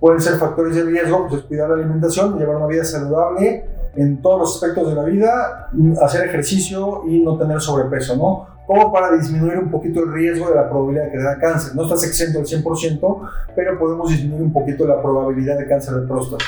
pueden 0.00 0.20
ser 0.20 0.38
factores 0.38 0.76
de 0.76 0.84
riesgo, 0.84 1.26
pues 1.28 1.42
es 1.42 1.46
cuidar 1.46 1.68
la 1.68 1.76
alimentación, 1.76 2.38
llevar 2.38 2.56
una 2.56 2.66
vida 2.66 2.84
saludable 2.84 3.64
en 3.96 4.20
todos 4.20 4.40
los 4.40 4.54
aspectos 4.54 4.88
de 4.88 4.94
la 4.94 5.04
vida, 5.04 5.70
hacer 6.02 6.28
ejercicio 6.28 7.02
y 7.06 7.22
no 7.22 7.38
tener 7.38 7.60
sobrepeso, 7.60 8.16
¿no? 8.16 8.54
como 8.66 8.92
para 8.92 9.12
disminuir 9.12 9.58
un 9.58 9.70
poquito 9.70 10.00
el 10.00 10.12
riesgo 10.12 10.48
de 10.48 10.54
la 10.54 10.68
probabilidad 10.68 11.04
de 11.06 11.12
que 11.12 11.18
da 11.18 11.38
cáncer. 11.38 11.74
No 11.74 11.84
estás 11.84 12.04
exento 12.04 12.38
al 12.38 12.46
100%, 12.46 13.30
pero 13.54 13.78
podemos 13.78 14.10
disminuir 14.10 14.42
un 14.42 14.52
poquito 14.52 14.86
la 14.86 15.02
probabilidad 15.02 15.58
de 15.58 15.66
cáncer 15.66 15.94
de 15.94 16.06
próstata. 16.06 16.44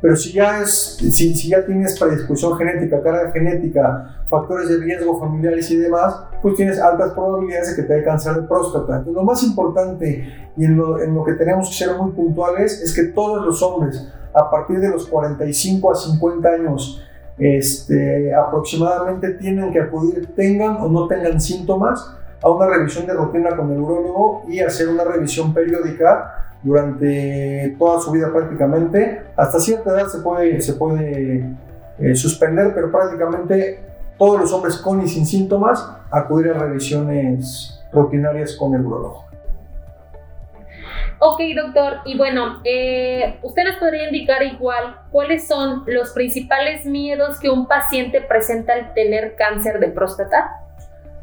Pero 0.00 0.14
si 0.14 0.32
ya, 0.32 0.60
es, 0.60 0.98
si, 0.98 1.34
si 1.34 1.48
ya 1.48 1.64
tienes 1.64 1.98
predisposición 1.98 2.58
genética, 2.58 3.02
carga 3.02 3.30
genética, 3.32 4.16
factores 4.28 4.68
de 4.68 4.76
riesgo 4.78 5.18
familiares 5.18 5.70
y 5.70 5.76
demás, 5.76 6.16
pues 6.42 6.54
tienes 6.56 6.78
altas 6.78 7.12
probabilidades 7.12 7.70
de 7.70 7.82
que 7.82 7.88
te 7.88 7.94
dé 7.94 8.04
cáncer 8.04 8.34
de 8.34 8.42
próstata. 8.42 8.98
Entonces, 8.98 9.14
lo 9.14 9.22
más 9.22 9.42
importante 9.42 10.50
y 10.56 10.64
en 10.64 10.76
lo, 10.76 11.00
en 11.00 11.14
lo 11.14 11.24
que 11.24 11.32
tenemos 11.32 11.70
que 11.70 11.84
ser 11.84 11.96
muy 11.96 12.12
puntuales 12.12 12.82
es 12.82 12.94
que 12.94 13.04
todos 13.04 13.44
los 13.44 13.62
hombres, 13.62 14.06
a 14.34 14.50
partir 14.50 14.80
de 14.80 14.90
los 14.90 15.06
45 15.06 15.90
a 15.90 15.94
50 15.94 16.48
años, 16.48 17.02
este, 17.38 18.34
aproximadamente 18.34 19.30
tienen 19.34 19.72
que 19.72 19.80
acudir, 19.80 20.26
tengan 20.34 20.76
o 20.76 20.88
no 20.88 21.06
tengan 21.06 21.40
síntomas, 21.40 22.16
a 22.42 22.50
una 22.50 22.66
revisión 22.66 23.06
de 23.06 23.14
rutina 23.14 23.56
con 23.56 23.72
el 23.72 23.80
urólogo 23.80 24.44
y 24.48 24.60
hacer 24.60 24.88
una 24.88 25.04
revisión 25.04 25.54
periódica 25.54 26.45
durante 26.62 27.76
toda 27.78 28.00
su 28.00 28.10
vida 28.10 28.32
prácticamente. 28.32 29.22
Hasta 29.36 29.60
cierta 29.60 29.90
edad 29.90 30.06
se 30.08 30.20
puede, 30.20 30.60
se 30.60 30.74
puede 30.74 31.50
eh, 31.98 32.14
suspender, 32.14 32.72
pero 32.74 32.90
prácticamente 32.90 33.80
todos 34.18 34.40
los 34.40 34.52
hombres 34.52 34.76
con 34.78 35.02
y 35.02 35.08
sin 35.08 35.26
síntomas 35.26 35.88
acudir 36.10 36.50
a 36.52 36.58
revisiones 36.58 37.80
rutinarias 37.92 38.56
con 38.56 38.74
el 38.74 38.84
urólogo. 38.84 39.26
Ok, 41.18 41.40
doctor. 41.56 41.94
Y 42.04 42.16
bueno, 42.18 42.60
eh, 42.64 43.38
¿usted 43.42 43.64
nos 43.64 43.76
podría 43.76 44.04
indicar 44.04 44.42
igual 44.42 44.96
cuáles 45.10 45.48
son 45.48 45.84
los 45.86 46.10
principales 46.10 46.84
miedos 46.84 47.38
que 47.38 47.48
un 47.48 47.66
paciente 47.66 48.20
presenta 48.20 48.74
al 48.74 48.92
tener 48.92 49.34
cáncer 49.34 49.80
de 49.80 49.88
próstata? 49.88 50.62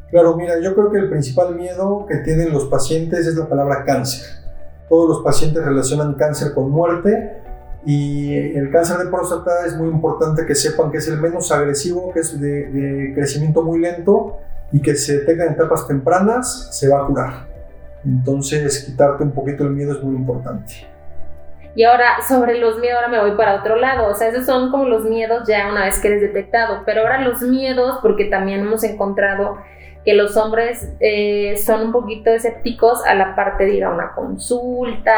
Claro, 0.10 0.36
mira, 0.36 0.60
yo 0.62 0.74
creo 0.74 0.92
que 0.92 0.98
el 0.98 1.10
principal 1.10 1.56
miedo 1.56 2.06
que 2.08 2.18
tienen 2.18 2.52
los 2.52 2.66
pacientes 2.66 3.28
es 3.28 3.36
la 3.36 3.48
palabra 3.48 3.84
cáncer. 3.86 4.43
Todos 4.90 5.10
los 5.10 5.24
pacientes 5.24 5.64
relacionan 5.64 6.14
cáncer 6.16 6.54
con 6.54 6.70
muerte 6.70 7.42
y 7.86 8.34
el 8.36 8.72
cáncer 8.72 8.98
de 8.98 9.08
próstata 9.08 9.66
es 9.66 9.76
muy 9.76 9.90
importante 9.90 10.46
que 10.46 10.56
sepan 10.56 10.92
que 10.92 10.98
es 10.98 11.08
el 11.08 11.20
menos 11.20 11.52
agresivo, 11.52 12.12
que 12.14 12.20
es 12.20 12.40
de, 12.40 12.70
de 12.70 13.14
crecimiento 13.14 13.62
muy 13.62 13.80
lento 13.80 14.38
y 14.72 14.82
que 14.82 14.96
se 14.96 15.20
detecta 15.20 15.46
en 15.46 15.54
etapas 15.54 15.88
tempranas, 15.88 16.70
se 16.72 16.90
va 16.90 17.04
a 17.04 17.08
curar. 17.08 17.48
Entonces, 18.06 18.84
quitarte 18.86 19.24
un 19.24 19.32
poquito 19.32 19.64
el 19.64 19.72
miedo 19.72 19.94
es 19.94 20.04
muy 20.04 20.16
importante. 20.16 20.88
Y 21.76 21.84
ahora, 21.84 22.22
sobre 22.28 22.60
los 22.60 22.80
miedos, 22.80 22.98
ahora 22.98 23.08
me 23.08 23.20
voy 23.20 23.36
para 23.36 23.56
otro 23.56 23.76
lado. 23.76 24.08
O 24.10 24.16
sea, 24.16 24.30
esos 24.30 24.46
son 24.46 24.72
como 24.72 24.86
los 24.86 25.06
miedos 25.06 25.48
ya 25.48 25.70
una 25.72 25.86
vez 25.86 26.00
que 26.00 26.08
eres 26.08 26.22
detectado. 26.22 26.84
Pero 26.86 27.02
ahora 27.02 27.22
los 27.22 27.42
miedos, 27.42 28.00
porque 28.02 28.26
también 28.26 28.62
hemos 28.62 28.84
encontrado 28.84 29.58
que 30.06 30.14
los 30.14 30.38
hombres 30.38 30.92
eh, 31.00 31.56
son 31.58 31.88
un 31.88 31.92
poquito 31.92 32.30
escépticos 32.30 33.06
a 33.06 33.14
la 33.16 33.36
parte 33.36 33.66
de 33.66 33.76
ir 33.76 33.84
a 33.84 33.92
una 33.92 34.14
consulta 34.14 35.16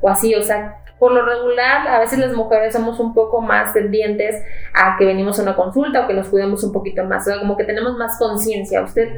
o 0.00 0.08
así. 0.08 0.34
O 0.34 0.42
sea, 0.42 0.82
por 0.98 1.12
lo 1.12 1.24
regular, 1.24 1.88
a 1.88 1.98
veces 1.98 2.18
las 2.18 2.32
mujeres 2.32 2.72
somos 2.72 3.00
un 3.00 3.14
poco 3.14 3.40
más 3.40 3.72
tendientes 3.72 4.42
a 4.74 4.96
que 4.96 5.04
venimos 5.04 5.38
a 5.38 5.42
una 5.42 5.56
consulta 5.56 6.04
o 6.04 6.08
que 6.08 6.14
nos 6.14 6.28
cuidemos 6.28 6.62
un 6.64 6.72
poquito 6.72 7.04
más. 7.04 7.22
O 7.22 7.30
sea, 7.30 7.40
como 7.40 7.56
que 7.56 7.64
tenemos 7.64 7.96
más 7.96 8.18
conciencia. 8.18 8.82
Usted 8.82 9.08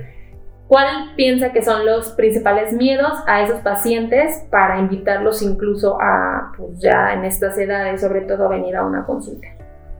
¿Cuál 0.66 1.14
piensa 1.14 1.52
que 1.52 1.62
son 1.62 1.84
los 1.84 2.12
principales 2.12 2.73
miedos 2.73 3.12
a 3.26 3.42
esos 3.42 3.61
pacientes 3.61 4.46
para 4.50 4.78
invitarlos 4.78 5.42
incluso 5.42 5.99
a, 6.00 6.52
pues 6.56 6.80
ya 6.80 7.12
en 7.12 7.25
estas 7.25 7.58
edades, 7.58 8.00
sobre 8.00 8.23
todo, 8.23 8.46
a 8.46 8.49
venir 8.49 8.75
a 8.75 8.84
una 8.84 9.04
consulta? 9.04 9.46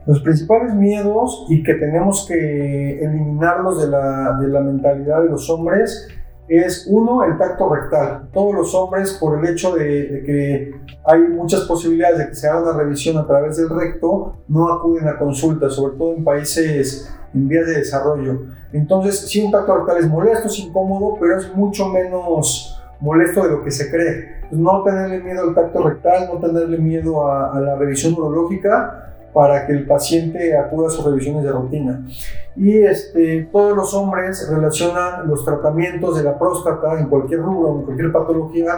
Los 0.05 0.21
principales 0.21 0.75
miedos 0.75 1.47
y 1.49 1.63
que 1.63 1.73
tenemos 1.73 2.27
que 2.27 2.99
eliminarlos 3.03 3.81
de 3.81 3.87
la, 3.87 4.37
de 4.39 4.47
la 4.49 4.61
mentalidad 4.61 5.23
de 5.23 5.29
los 5.29 5.49
hombres 5.49 6.07
es 6.47 6.85
uno, 6.87 7.23
el 7.23 7.39
tacto 7.39 7.73
rectal. 7.73 8.29
Todos 8.31 8.53
los 8.53 8.75
hombres, 8.75 9.17
por 9.19 9.39
el 9.39 9.51
hecho 9.51 9.73
de, 9.73 9.83
de, 9.83 10.23
que 10.23 10.71
hay 11.05 11.21
muchas 11.21 11.61
posibilidades 11.61 12.19
de 12.19 12.27
que 12.27 12.35
se 12.35 12.47
haga 12.47 12.61
una 12.61 12.83
revisión 12.83 13.17
a 13.17 13.25
través 13.25 13.57
del 13.57 13.67
recto, 13.67 14.37
no 14.47 14.71
acuden 14.71 15.07
a 15.07 15.17
consultas, 15.17 15.73
sobre 15.73 15.97
todo 15.97 16.13
en 16.13 16.23
países 16.23 17.11
en 17.33 17.47
vías 17.47 17.65
de 17.65 17.77
desarrollo. 17.79 18.43
Entonces, 18.73 19.21
sí, 19.21 19.43
un 19.43 19.51
tacto 19.51 19.75
rectal 19.75 19.97
es 19.97 20.07
molesto, 20.07 20.47
es 20.47 20.59
incómodo, 20.59 21.17
pero 21.19 21.39
es 21.39 21.51
mucho 21.55 21.89
menos 21.89 22.79
molesto 22.99 23.43
de 23.43 23.49
lo 23.49 23.63
que 23.63 23.71
se 23.71 23.89
cree. 23.89 24.35
no 24.51 24.83
tenerle 24.83 25.21
miedo 25.21 25.41
al 25.41 25.55
tacto 25.55 25.81
rectal, 25.81 26.29
no 26.31 26.39
tenerle 26.39 26.77
miedo 26.77 27.25
a, 27.27 27.57
a 27.57 27.59
la 27.59 27.75
revisión 27.75 28.13
urológica 28.13 29.14
para 29.35 29.67
que 29.67 29.73
el 29.73 29.85
paciente 29.85 30.57
acuda 30.57 30.87
a 30.87 30.89
sus 30.89 31.03
revisiones 31.03 31.43
de 31.43 31.51
rutina. 31.51 32.07
Y 32.55 32.77
este, 32.77 33.49
todos 33.51 33.75
los 33.75 33.93
hombres 33.93 34.49
relacionan 34.49 35.27
los 35.27 35.43
tratamientos 35.43 36.17
de 36.17 36.23
la 36.23 36.39
próstata 36.39 36.97
en 36.97 37.09
cualquier 37.09 37.41
rubro, 37.41 37.79
en 37.79 37.85
cualquier 37.85 38.13
patología, 38.13 38.71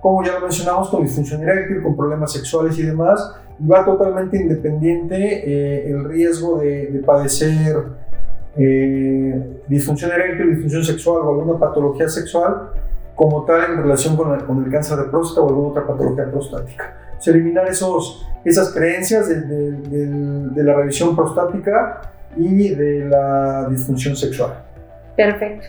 como 0.00 0.22
ya 0.22 0.34
lo 0.34 0.42
mencionamos, 0.42 0.88
con 0.88 1.02
disfunción 1.02 1.42
eréctil, 1.42 1.82
con 1.82 1.96
problemas 1.96 2.32
sexuales 2.32 2.78
y 2.78 2.84
demás, 2.84 3.34
y 3.58 3.66
va 3.66 3.84
totalmente 3.84 4.36
independiente 4.36 5.16
eh, 5.16 5.90
el 5.90 6.04
riesgo 6.04 6.60
de, 6.60 6.86
de 6.92 7.00
padecer 7.00 7.74
eh, 8.56 9.62
disfunción 9.66 10.12
eréctil, 10.12 10.50
disfunción 10.50 10.84
sexual 10.84 11.22
o 11.22 11.30
alguna 11.30 11.58
patología 11.58 12.08
sexual 12.08 12.70
como 13.14 13.44
tal 13.44 13.70
en 13.70 13.82
relación 13.82 14.16
con 14.16 14.64
el, 14.64 14.70
cáncer 14.70 14.98
de 14.98 15.04
próstata 15.04 15.42
o 15.42 15.48
alguna 15.48 15.68
otra 15.68 15.86
patología 15.86 16.30
prostática. 16.30 16.96
Se 17.18 17.30
eliminar 17.30 17.66
esos, 17.68 18.26
esas 18.44 18.72
creencias 18.74 19.28
de 19.28 20.62
la 20.62 20.74
revisión 20.74 21.14
prostática 21.14 22.12
y 22.36 22.74
de 22.74 23.04
la 23.06 23.68
disfunción 23.68 24.16
sexual. 24.16 24.52
Perfecto. 25.16 25.66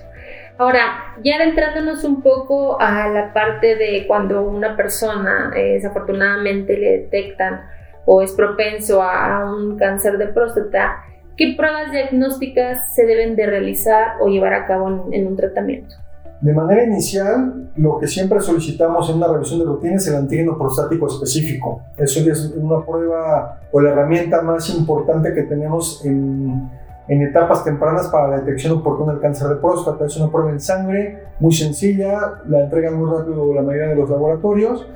Ahora, 0.57 1.15
ya 1.21 1.35
adentrándonos 1.35 2.03
un 2.05 2.21
poco 2.21 2.79
a 2.79 3.09
la 3.09 3.33
parte 3.33 3.75
de 3.75 4.05
cuando 4.07 4.41
una 4.43 4.77
persona 4.77 5.51
eh, 5.55 5.73
desafortunadamente 5.73 6.77
le 6.77 6.91
detectan 6.99 7.61
o 8.05 8.21
es 8.21 8.31
propenso 8.31 9.01
a 9.01 9.53
un 9.53 9.77
cáncer 9.77 10.17
de 10.17 10.27
próstata, 10.27 11.03
¿qué 11.35 11.55
pruebas 11.57 11.91
diagnósticas 11.91 12.95
se 12.95 13.05
deben 13.05 13.35
de 13.35 13.47
realizar 13.47 14.13
o 14.21 14.29
llevar 14.29 14.53
a 14.53 14.65
cabo 14.65 14.87
en, 14.87 15.13
en 15.13 15.27
un 15.27 15.35
tratamiento? 15.35 15.95
De 16.41 16.53
manera 16.53 16.83
inicial, 16.83 17.69
lo 17.77 17.97
que 17.97 18.07
siempre 18.07 18.39
solicitamos 18.39 19.09
en 19.09 19.17
una 19.17 19.27
revisión 19.27 19.59
de 19.59 19.65
rutina 19.65 19.95
es 19.95 20.07
el 20.07 20.15
antígeno 20.15 20.57
prostático 20.57 21.07
específico. 21.07 21.81
Eso 21.97 22.19
es 22.29 22.53
una 22.57 22.85
prueba 22.85 23.59
o 23.71 23.81
la 23.81 23.91
herramienta 23.91 24.41
más 24.41 24.69
importante 24.69 25.33
que 25.33 25.43
tenemos 25.43 26.03
en, 26.05 26.69
etapas 27.07 27.63
tempranas 27.63 28.07
para 28.07 28.29
la 28.29 28.37
detección 28.39 28.79
oportuna 28.79 29.13
del 29.13 29.21
cáncer 29.21 29.47
de 29.47 29.55
próstata. 29.55 30.05
Es 30.05 30.17
una 30.17 30.31
prueba 30.31 30.49
en 30.49 30.59
sangre 30.59 31.23
muy 31.39 31.53
sencilla, 31.53 32.41
la 32.47 32.61
entregan 32.61 32.97
muy 32.97 33.09
rápido 33.09 33.53
la 33.53 33.61
mayoría 33.61 33.89
de 33.89 33.95
los 33.95 34.09
laboratorios 34.09 34.87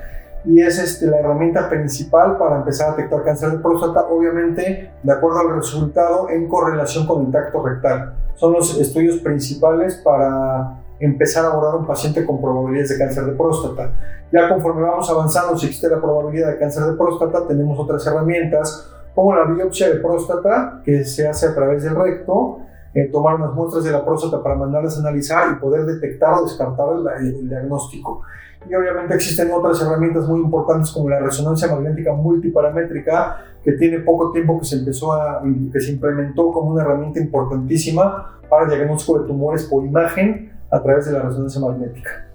y 0.46 0.62
es 0.62 0.80
este, 0.80 1.08
la 1.08 1.20
herramienta 1.20 1.70
principal 1.70 2.38
para 2.38 2.58
empezar 2.58 2.90
a 2.90 2.96
detectar 2.96 3.24
cáncer 3.24 3.52
de 3.52 3.58
próstata, 3.60 4.06
obviamente 4.10 4.92
de 5.02 5.12
acuerdo 5.12 5.40
al 5.40 5.56
resultado 5.56 6.30
en 6.30 6.48
correlación 6.48 7.06
con 7.06 7.26
el 7.26 7.32
tacto 7.32 7.64
rectal. 7.64 8.14
Son 8.36 8.54
los 8.54 8.80
estudios 8.80 9.18
principales 9.18 9.96
para 9.96 10.79
empezar 11.00 11.46
a 11.46 11.50
abordar 11.50 11.76
un 11.76 11.88
paciente 11.88 12.26
con 12.26 12.42
probabilidades 12.42 12.90
de 12.90 12.98
cáncer 12.98 13.26
de 13.26 13.32
próstata. 13.34 13.94
Ya 14.32 14.50
conforme 14.50 14.82
vamos 14.82 15.10
avanzando, 15.10 15.58
si 15.58 15.68
existe 15.68 15.90
la 15.90 16.02
probabilidad 16.02 16.52
de 16.52 16.58
cáncer 16.58 16.84
de 16.84 16.94
próstata, 16.94 17.48
tenemos 17.48 17.78
otras 17.80 18.06
herramientas 18.06 18.92
como 19.16 19.36
la 19.36 19.46
biopsia 19.46 19.90
de 19.90 19.96
próstata, 19.96 20.82
que 20.84 21.04
se 21.04 21.28
hace 21.28 21.48
a 21.48 21.56
través 21.56 21.84
del 21.84 21.96
recto, 21.96 22.60
eh, 22.94 23.10
tomar 23.12 23.36
unas 23.36 23.54
muestras 23.54 23.84
de 23.84 23.92
la 23.92 24.04
próstata 24.04 24.42
para 24.42 24.56
mandarlas 24.56 24.98
a 24.98 25.02
analizar 25.02 25.52
y 25.52 25.60
poder 25.60 25.86
detectar 25.86 26.34
o 26.34 26.44
descartar 26.44 26.88
el, 26.96 27.28
el 27.28 27.50
diagnóstico. 27.50 28.22
Y 28.70 28.76
obviamente 28.76 29.16
existen 29.16 29.50
otras 29.52 29.82
herramientas 29.82 30.28
muy 30.28 30.42
importantes 30.42 30.92
como 30.92 31.10
la 31.10 31.20
resonancia 31.20 31.68
magnética 31.68 32.14
multiparamétrica, 32.14 33.38
que 33.64 33.74
tiene 33.74 34.00
poco 34.00 34.32
tiempo 34.32 34.60
que 34.60 34.66
se 34.66 34.78
empezó 34.78 35.14
a, 35.14 35.42
que 35.72 35.80
se 35.80 35.92
implementó 35.92 36.52
como 36.52 36.72
una 36.72 36.84
herramienta 36.84 37.20
importantísima 37.20 38.40
para 38.50 38.64
el 38.64 38.70
diagnóstico 38.70 39.20
de 39.20 39.28
tumores 39.28 39.64
por 39.66 39.86
imagen 39.86 40.59
a 40.72 40.82
través 40.82 41.06
de 41.06 41.14
la 41.14 41.24
resonancia 41.24 41.62
magnética. 41.62 42.26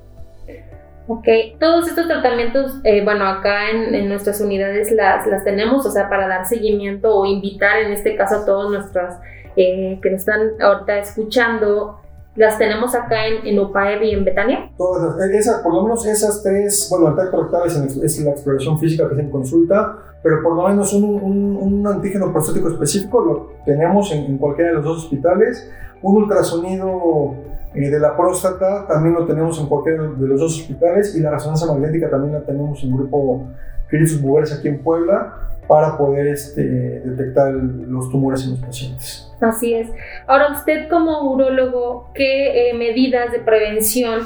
Ok, 1.07 1.27
todos 1.61 1.87
estos 1.87 2.07
tratamientos, 2.07 2.81
eh, 2.83 3.05
bueno, 3.05 3.27
acá 3.27 3.71
en, 3.71 3.95
en, 3.95 4.09
nuestras 4.09 4.41
unidades 4.41 4.91
las, 4.91 5.27
las 5.27 5.45
tenemos, 5.45 5.85
o 5.85 5.91
sea, 5.91 6.09
para 6.09 6.27
dar 6.27 6.47
seguimiento 6.47 7.15
o 7.15 7.27
invitar 7.27 7.77
en 7.79 7.93
este 7.93 8.17
caso 8.17 8.37
a 8.37 8.45
todos 8.47 8.71
nuestros 8.71 9.15
eh, 9.57 9.99
que 10.03 10.11
nos 10.11 10.21
están 10.21 10.53
ahorita 10.61 10.99
escuchando 10.99 12.01
las 12.37 12.59
tenemos 12.59 12.95
acá 12.95 13.27
en, 13.27 13.47
en 13.47 13.59
UPAEB 13.59 14.03
y 14.03 14.11
en 14.11 14.25
Betania. 14.25 14.71
Todas 14.77 15.21
esas, 15.31 15.61
por 15.61 15.75
lo 15.75 15.83
menos 15.83 16.05
esas 16.07 16.43
tres, 16.43 16.89
bueno, 16.91 17.11
el 17.11 17.17
tacto 17.17 17.43
rectal 17.43 17.67
es, 17.67 17.97
es, 17.97 18.25
la 18.25 18.33
exploración 18.33 18.79
física 18.79 19.09
que 19.09 19.15
se 19.15 19.31
consulta, 19.31 19.97
pero 20.23 20.43
por 20.43 20.57
lo 20.57 20.69
menos 20.69 20.93
un, 20.95 21.05
un, 21.05 21.57
un 21.57 21.87
antígeno 21.87 22.33
prostático 22.33 22.69
específico 22.69 23.21
lo 23.21 23.53
tenemos 23.65 24.11
en, 24.11 24.25
en, 24.25 24.39
cualquiera 24.39 24.71
de 24.71 24.77
los 24.77 24.85
dos 24.85 25.05
hospitales. 25.05 25.71
Un 26.03 26.17
ultrasonido 26.17 27.35
eh, 27.75 27.91
de 27.91 27.99
la 27.99 28.17
próstata 28.17 28.87
también 28.87 29.15
lo 29.15 29.27
tenemos 29.27 29.59
en 29.59 29.67
cualquiera 29.67 30.03
de 30.05 30.29
los 30.29 30.41
dos 30.41 30.61
hospitales 30.61 31.15
y 31.17 31.21
la 31.21 31.31
resonancia 31.31 31.67
magnética 31.67 32.09
también 32.09 32.35
la 32.35 32.41
tenemos 32.41 32.83
en 32.83 32.97
grupo 32.97 33.49
Crisis 33.89 34.21
Mujeres 34.21 34.53
aquí 34.57 34.69
en 34.69 34.83
Puebla 34.83 35.45
para 35.67 35.97
poder 35.97 36.27
este, 36.27 36.63
detectar 36.63 37.53
los 37.53 38.11
tumores 38.11 38.45
en 38.45 38.53
los 38.53 38.61
pacientes. 38.61 39.33
Así 39.41 39.75
es. 39.75 39.89
Ahora, 40.27 40.53
usted 40.53 40.89
como 40.89 41.33
urólogo, 41.33 42.11
¿qué 42.15 42.71
eh, 42.71 42.75
medidas 42.75 43.33
de 43.33 43.39
prevención 43.39 44.21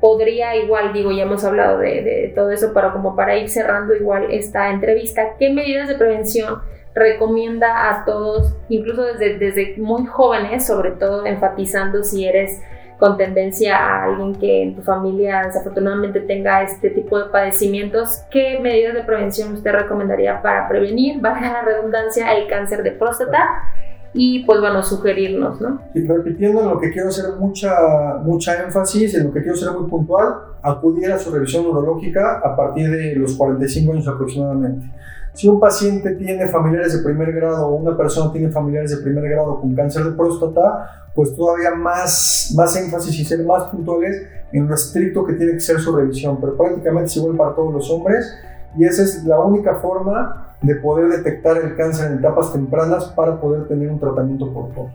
podría 0.00 0.56
igual, 0.56 0.92
digo, 0.92 1.12
ya 1.12 1.24
hemos 1.24 1.44
hablado 1.44 1.78
de, 1.78 2.02
de, 2.02 2.32
todo 2.34 2.50
eso, 2.50 2.72
pero 2.74 2.92
como 2.92 3.14
para 3.14 3.36
ir 3.36 3.50
cerrando 3.50 3.94
igual 3.94 4.26
esta 4.30 4.70
entrevista, 4.70 5.36
¿qué 5.38 5.50
medidas 5.50 5.88
de 5.88 5.94
prevención 5.94 6.60
recomienda 6.94 7.90
a 7.90 8.04
todos, 8.04 8.56
incluso 8.68 9.02
desde, 9.02 9.38
desde 9.38 9.74
muy 9.76 10.06
jóvenes, 10.06 10.66
sobre 10.66 10.92
todo 10.92 11.26
enfatizando 11.26 12.02
si 12.02 12.26
eres 12.26 12.62
con 13.00 13.16
tendencia 13.16 13.76
a 13.76 14.04
alguien 14.04 14.34
que 14.34 14.62
en 14.62 14.76
tu 14.76 14.82
familia 14.82 15.42
desafortunadamente 15.46 16.20
tenga 16.20 16.62
este 16.62 16.90
tipo 16.90 17.18
de 17.18 17.30
padecimientos, 17.30 18.22
¿qué 18.30 18.60
medidas 18.60 18.94
de 18.94 19.02
prevención 19.02 19.54
usted 19.54 19.72
recomendaría 19.72 20.40
para 20.42 20.68
prevenir, 20.68 21.20
bajar 21.20 21.52
la 21.52 21.62
redundancia, 21.62 22.32
el 22.36 22.46
cáncer 22.46 22.82
de 22.82 22.92
próstata? 22.92 23.64
y 24.12 24.44
pues 24.44 24.60
bueno, 24.60 24.82
sugerirnos, 24.82 25.60
¿no? 25.60 25.80
Y 25.94 26.04
repitiendo 26.04 26.62
en 26.62 26.68
lo 26.70 26.80
que 26.80 26.90
quiero 26.90 27.08
hacer 27.10 27.26
mucha, 27.38 28.18
mucha 28.22 28.64
énfasis, 28.64 29.14
en 29.14 29.28
lo 29.28 29.32
que 29.32 29.40
quiero 29.40 29.56
ser 29.56 29.70
muy 29.70 29.88
puntual, 29.88 30.34
acudir 30.62 31.12
a 31.12 31.18
su 31.18 31.32
revisión 31.32 31.62
neurológica 31.62 32.40
a 32.42 32.56
partir 32.56 32.90
de 32.90 33.14
los 33.14 33.34
45 33.36 33.92
años 33.92 34.08
aproximadamente. 34.08 34.86
Si 35.32 35.48
un 35.48 35.60
paciente 35.60 36.16
tiene 36.16 36.48
familiares 36.48 36.96
de 36.96 37.04
primer 37.04 37.32
grado 37.32 37.68
o 37.68 37.76
una 37.76 37.96
persona 37.96 38.32
tiene 38.32 38.50
familiares 38.50 38.90
de 38.90 39.02
primer 39.02 39.28
grado 39.28 39.60
con 39.60 39.74
cáncer 39.74 40.04
de 40.04 40.12
próstata, 40.12 41.08
pues 41.14 41.34
todavía 41.36 41.74
más, 41.74 42.52
más 42.56 42.76
énfasis 42.76 43.18
y 43.18 43.24
ser 43.24 43.44
más 43.44 43.64
puntuales 43.64 44.22
en 44.52 44.68
lo 44.68 44.74
estricto 44.74 45.24
que 45.24 45.34
tiene 45.34 45.52
que 45.52 45.60
ser 45.60 45.78
su 45.80 45.94
revisión, 45.94 46.40
pero 46.40 46.56
prácticamente 46.56 47.06
es 47.06 47.16
igual 47.16 47.36
para 47.36 47.54
todos 47.54 47.72
los 47.72 47.90
hombres 47.90 48.34
y 48.76 48.84
esa 48.84 49.02
es 49.02 49.24
la 49.24 49.38
única 49.40 49.76
forma 49.76 50.54
de 50.62 50.74
poder 50.76 51.08
detectar 51.08 51.56
el 51.56 51.76
cáncer 51.76 52.10
en 52.10 52.18
etapas 52.18 52.52
tempranas 52.52 53.06
para 53.08 53.40
poder 53.40 53.66
tener 53.66 53.90
un 53.90 53.98
tratamiento 53.98 54.46
oportuno. 54.46 54.90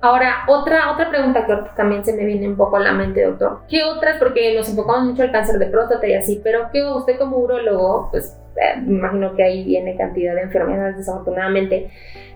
Ahora, 0.00 0.44
otra, 0.46 0.92
otra 0.92 1.10
pregunta 1.10 1.44
que 1.44 1.56
también 1.74 2.04
se 2.04 2.12
me 2.12 2.24
viene 2.24 2.46
un 2.46 2.56
poco 2.56 2.76
a 2.76 2.80
la 2.80 2.92
mente, 2.92 3.24
doctor. 3.24 3.60
¿Qué 3.68 3.82
otras, 3.82 4.18
porque 4.18 4.54
nos 4.56 4.68
enfocamos 4.68 5.10
mucho 5.10 5.22
al 5.22 5.32
cáncer 5.32 5.58
de 5.58 5.66
próstata 5.66 6.06
y 6.06 6.14
así, 6.14 6.40
pero 6.42 6.70
que 6.72 6.84
usted 6.84 7.18
como 7.18 7.38
urólogo, 7.38 8.08
pues 8.12 8.36
me 8.84 8.98
imagino 8.98 9.34
que 9.34 9.42
ahí 9.42 9.64
viene 9.64 9.96
cantidad 9.96 10.34
de 10.34 10.42
enfermedades 10.42 10.98
desafortunadamente, 10.98 11.90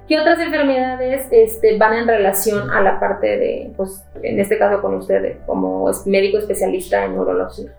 ¿qué 0.09 0.19
otras 0.19 0.38
enfermedades 0.41 1.26
este, 1.31 1.79
van 1.79 1.95
en 1.95 2.09
relación 2.09 2.71
a 2.71 2.81
la 2.81 3.00
parte 3.00 3.26
de, 3.26 3.73
pues 3.76 4.05
en 4.23 4.41
este 4.41 4.59
caso 4.59 4.81
con 4.81 4.95
usted 4.95 5.38
como 5.47 5.91
médico 6.07 6.38
especialista 6.38 7.05
en 7.05 7.19
urología? 7.19 7.73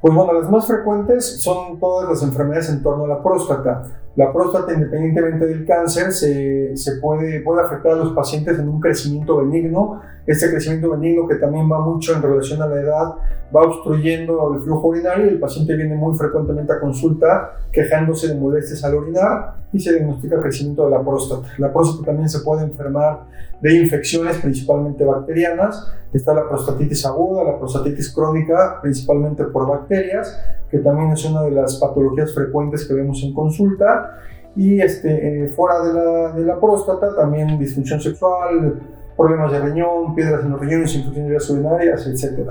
Pues 0.00 0.14
bueno, 0.14 0.34
las 0.34 0.50
más 0.50 0.66
frecuentes 0.66 1.40
son 1.42 1.80
todas 1.80 2.08
las 2.08 2.22
enfermedades 2.22 2.68
en 2.68 2.82
torno 2.82 3.04
a 3.04 3.08
la 3.08 3.22
próstata. 3.22 4.03
La 4.16 4.32
próstata, 4.32 4.72
independientemente 4.72 5.46
del 5.46 5.66
cáncer, 5.66 6.12
se, 6.12 6.74
puede 7.00 7.42
afectar 7.60 7.92
a 7.92 7.96
los 7.96 8.12
pacientes 8.12 8.58
en 8.58 8.68
un 8.68 8.80
crecimiento 8.80 9.38
benigno. 9.38 10.00
Este 10.24 10.48
crecimiento 10.50 10.90
benigno, 10.90 11.26
que 11.26 11.34
también 11.34 11.70
va 11.70 11.80
mucho 11.80 12.14
en 12.14 12.22
relación 12.22 12.62
a 12.62 12.66
la 12.66 12.80
edad, 12.80 13.14
va 13.54 13.62
obstruyendo 13.62 14.54
el 14.54 14.62
flujo 14.62 14.88
urinario 14.88 15.26
y 15.26 15.28
el 15.30 15.40
paciente 15.40 15.76
viene 15.76 15.96
muy 15.96 16.16
frecuentemente 16.16 16.72
a 16.72 16.80
consulta 16.80 17.52
quejándose 17.72 18.28
de 18.28 18.34
molestias 18.36 18.82
al 18.84 18.94
orinar 18.94 19.54
y 19.72 19.80
se 19.80 19.92
diagnostica 19.92 20.40
crecimiento 20.40 20.84
de 20.84 20.92
la 20.92 21.02
próstata. 21.02 21.48
La 21.58 21.72
próstata 21.72 22.06
también 22.06 22.28
se 22.28 22.40
puede 22.40 22.62
enfermar 22.62 23.24
de 23.60 23.74
infecciones, 23.74 24.36
principalmente 24.38 25.04
bacterianas. 25.04 25.92
Está 26.12 26.32
la 26.32 26.48
prostatitis 26.48 27.04
aguda, 27.04 27.42
la 27.42 27.58
prostatitis 27.58 28.14
crónica, 28.14 28.78
principalmente 28.80 29.44
por 29.44 29.68
bacterias, 29.68 30.40
que 30.74 30.80
también 30.80 31.12
es 31.12 31.24
una 31.24 31.42
de 31.42 31.52
las 31.52 31.76
patologías 31.76 32.34
frecuentes 32.34 32.84
que 32.84 32.94
vemos 32.94 33.22
en 33.22 33.32
consulta 33.32 34.18
y 34.56 34.80
este, 34.80 35.44
eh, 35.44 35.48
fuera 35.50 35.84
de 35.84 35.92
la, 35.92 36.32
de 36.32 36.44
la, 36.44 36.58
próstata 36.58 37.14
también 37.14 37.56
disfunción 37.60 38.00
sexual, 38.00 38.82
problemas 39.16 39.52
de 39.52 39.60
riñón, 39.60 40.16
piedras 40.16 40.42
en 40.42 40.50
los 40.50 40.60
riñones, 40.60 40.92
infecciones 40.96 41.48
urinarias, 41.48 42.04
etc. 42.08 42.50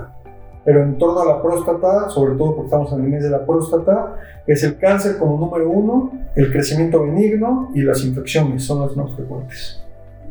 Pero 0.64 0.84
en 0.84 0.98
torno 0.98 1.20
a 1.20 1.26
la 1.26 1.42
próstata, 1.42 2.08
sobre 2.08 2.36
todo 2.38 2.56
porque 2.56 2.68
estamos 2.68 2.94
en 2.94 3.04
el 3.04 3.10
mes 3.10 3.24
de 3.24 3.30
la 3.30 3.46
próstata, 3.46 4.16
es 4.48 4.64
el 4.64 4.78
cáncer 4.78 5.18
como 5.18 5.38
número 5.38 5.70
uno, 5.70 6.12
el 6.38 6.50
crecimiento 6.50 7.04
benigno 7.04 7.72
y 7.74 7.82
las 7.82 8.06
infecciones 8.06 8.64
son 8.64 8.88
las 8.88 8.96
más 8.96 9.12
frecuentes. 9.18 9.84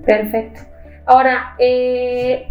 Perfecto. 0.07 0.63
Ahora, 1.05 1.57
eh, 1.59 2.47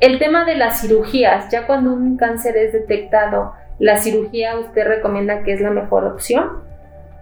el 0.00 0.18
tema 0.18 0.44
de 0.44 0.56
las 0.56 0.82
cirugías, 0.82 1.50
ya 1.50 1.66
cuando 1.66 1.94
un 1.94 2.18
cáncer 2.18 2.58
es 2.58 2.74
detectado, 2.74 3.54
¿la 3.78 3.96
cirugía 3.98 4.58
usted 4.58 4.86
recomienda 4.86 5.42
que 5.42 5.52
es 5.52 5.60
la 5.60 5.70
mejor 5.70 6.04
opción? 6.04 6.64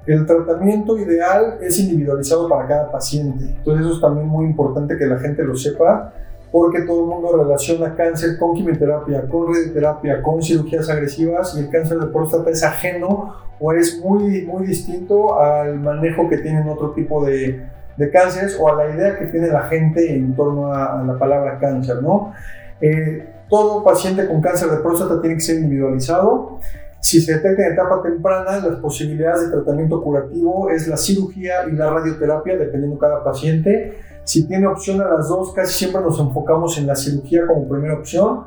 El 0.07 0.27
tratamiento 0.27 0.99
ideal 0.99 1.59
es 1.63 1.79
individualizado 1.79 2.49
para 2.49 2.67
cada 2.67 2.93
paciente. 2.93 3.45
Entonces 3.45 3.87
eso 3.87 3.95
es 3.95 4.01
también 4.01 4.27
muy 4.27 4.45
importante 4.45 4.97
que 4.99 5.07
la 5.07 5.19
gente 5.19 5.43
lo 5.43 5.57
sepa 5.57 6.13
porque 6.53 6.83
todo 6.83 7.01
el 7.01 7.07
mundo 7.07 7.37
relaciona 7.37 7.97
cáncer 7.97 8.39
con 8.39 8.55
quimioterapia, 8.55 9.27
con 9.29 9.53
radioterapia, 9.53 10.23
con 10.23 10.41
cirugías 10.41 10.89
agresivas 10.89 11.57
y 11.57 11.61
el 11.61 11.71
cáncer 11.71 11.99
de 11.99 12.07
próstata 12.07 12.51
es 12.51 12.63
ajeno 12.63 13.35
o 13.59 13.73
es 13.73 14.01
muy, 14.01 14.43
muy 14.43 14.67
distinto 14.67 15.41
al 15.41 15.81
manejo 15.81 16.29
que 16.29 16.39
tienen 16.39 16.69
otro 16.69 16.91
tipo 16.91 17.25
de, 17.25 17.61
de 17.97 18.11
cánceres 18.11 18.57
o 18.61 18.69
a 18.69 18.77
la 18.85 18.95
idea 18.95 19.19
que 19.19 19.27
tiene 19.27 19.49
la 19.49 19.63
gente 19.63 20.15
en 20.15 20.35
torno 20.35 20.73
a, 20.73 21.03
la 21.03 21.19
palabra 21.19 21.59
cáncer, 21.59 22.03
¿no? 22.03 22.33
Eh, 22.81 23.27
todo 23.49 23.85
paciente 23.85 24.27
con 24.27 24.41
cáncer 24.41 24.71
de 24.71 24.79
próstata 24.79 25.21
tiene 25.21 25.37
que 25.37 25.43
ser 25.43 25.57
individualizado 25.57 26.59
si 27.05 27.21
se 27.21 27.35
detecta 27.35 27.67
en 27.67 27.73
etapa 27.75 28.01
temprana, 28.01 28.67
las 28.67 28.79
posibilidades 28.81 29.43
de 29.43 29.53
tratamiento 29.53 30.03
curativo 30.03 30.71
es 30.71 30.89
la 30.89 30.97
cirugía 30.97 31.69
y 31.71 31.73
la 31.73 31.91
radioterapia, 31.91 32.57
dependiendo 32.57 32.99
cada 32.99 33.23
paciente. 33.23 33.99
Si 34.25 34.49
tiene 34.49 34.67
opción 34.67 35.03
a 35.03 35.11
las 35.11 35.29
dos, 35.29 35.53
casi 35.53 35.81
siempre 35.81 36.01
nos 36.01 36.19
enfocamos 36.19 36.79
en 36.79 36.87
la 36.87 36.97
cirugía 36.97 37.47
como 37.47 37.69
primera 37.69 37.93
opción. 37.93 38.45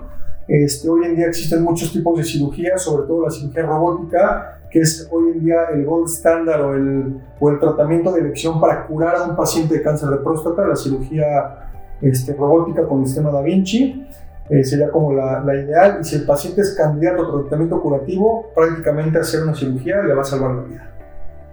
Este, 0.48 0.90
hoy 0.90 1.06
en 1.06 1.16
día 1.16 1.28
existen 1.28 1.62
muchos 1.62 1.94
tipos 1.94 2.18
de 2.18 2.24
cirugía, 2.24 2.80
sobre 2.80 3.06
todo 3.06 3.26
la 3.26 3.30
cirugía 3.30 3.62
robótica, 3.62 4.60
que 4.72 4.80
es 4.80 5.08
hoy 5.12 5.34
en 5.34 5.46
día 5.46 5.66
el 5.76 5.86
gold 5.86 6.08
standard 6.10 6.62
o 6.62 6.74
el, 6.74 7.22
o 7.40 7.50
el 7.52 7.60
tratamiento 7.60 8.12
de 8.12 8.22
elección 8.22 8.60
para 8.60 8.88
curar 8.88 9.18
a 9.18 9.24
un 9.26 9.36
paciente 9.36 9.76
de 9.76 9.84
cáncer 9.84 10.10
de 10.10 10.18
próstata, 10.18 10.66
la 10.66 10.76
cirugía 10.76 11.70
este, 12.02 12.34
robótica 12.34 12.88
con 12.88 13.02
el 13.02 13.06
sistema 13.06 13.30
Da 13.30 13.44
Vinci. 13.44 14.04
Eh, 14.50 14.64
sería 14.64 14.90
como 14.90 15.14
la, 15.14 15.42
la, 15.42 15.56
ideal. 15.56 15.98
Y 16.02 16.04
si 16.06 16.16
el 16.16 16.26
paciente 16.26 16.62
es 16.62 16.74
candidato 16.76 17.24
a 17.24 17.42
tratamiento 17.42 17.82
curativo, 17.82 18.50
prácticamente 18.56 19.20
hacer 19.20 19.44
una 19.44 19.54
cirugía 19.54 20.02
le 20.02 20.14
va 20.14 20.22
a 20.22 20.26
salvar 20.26 20.52
la 20.52 20.62
vida. 20.64 20.90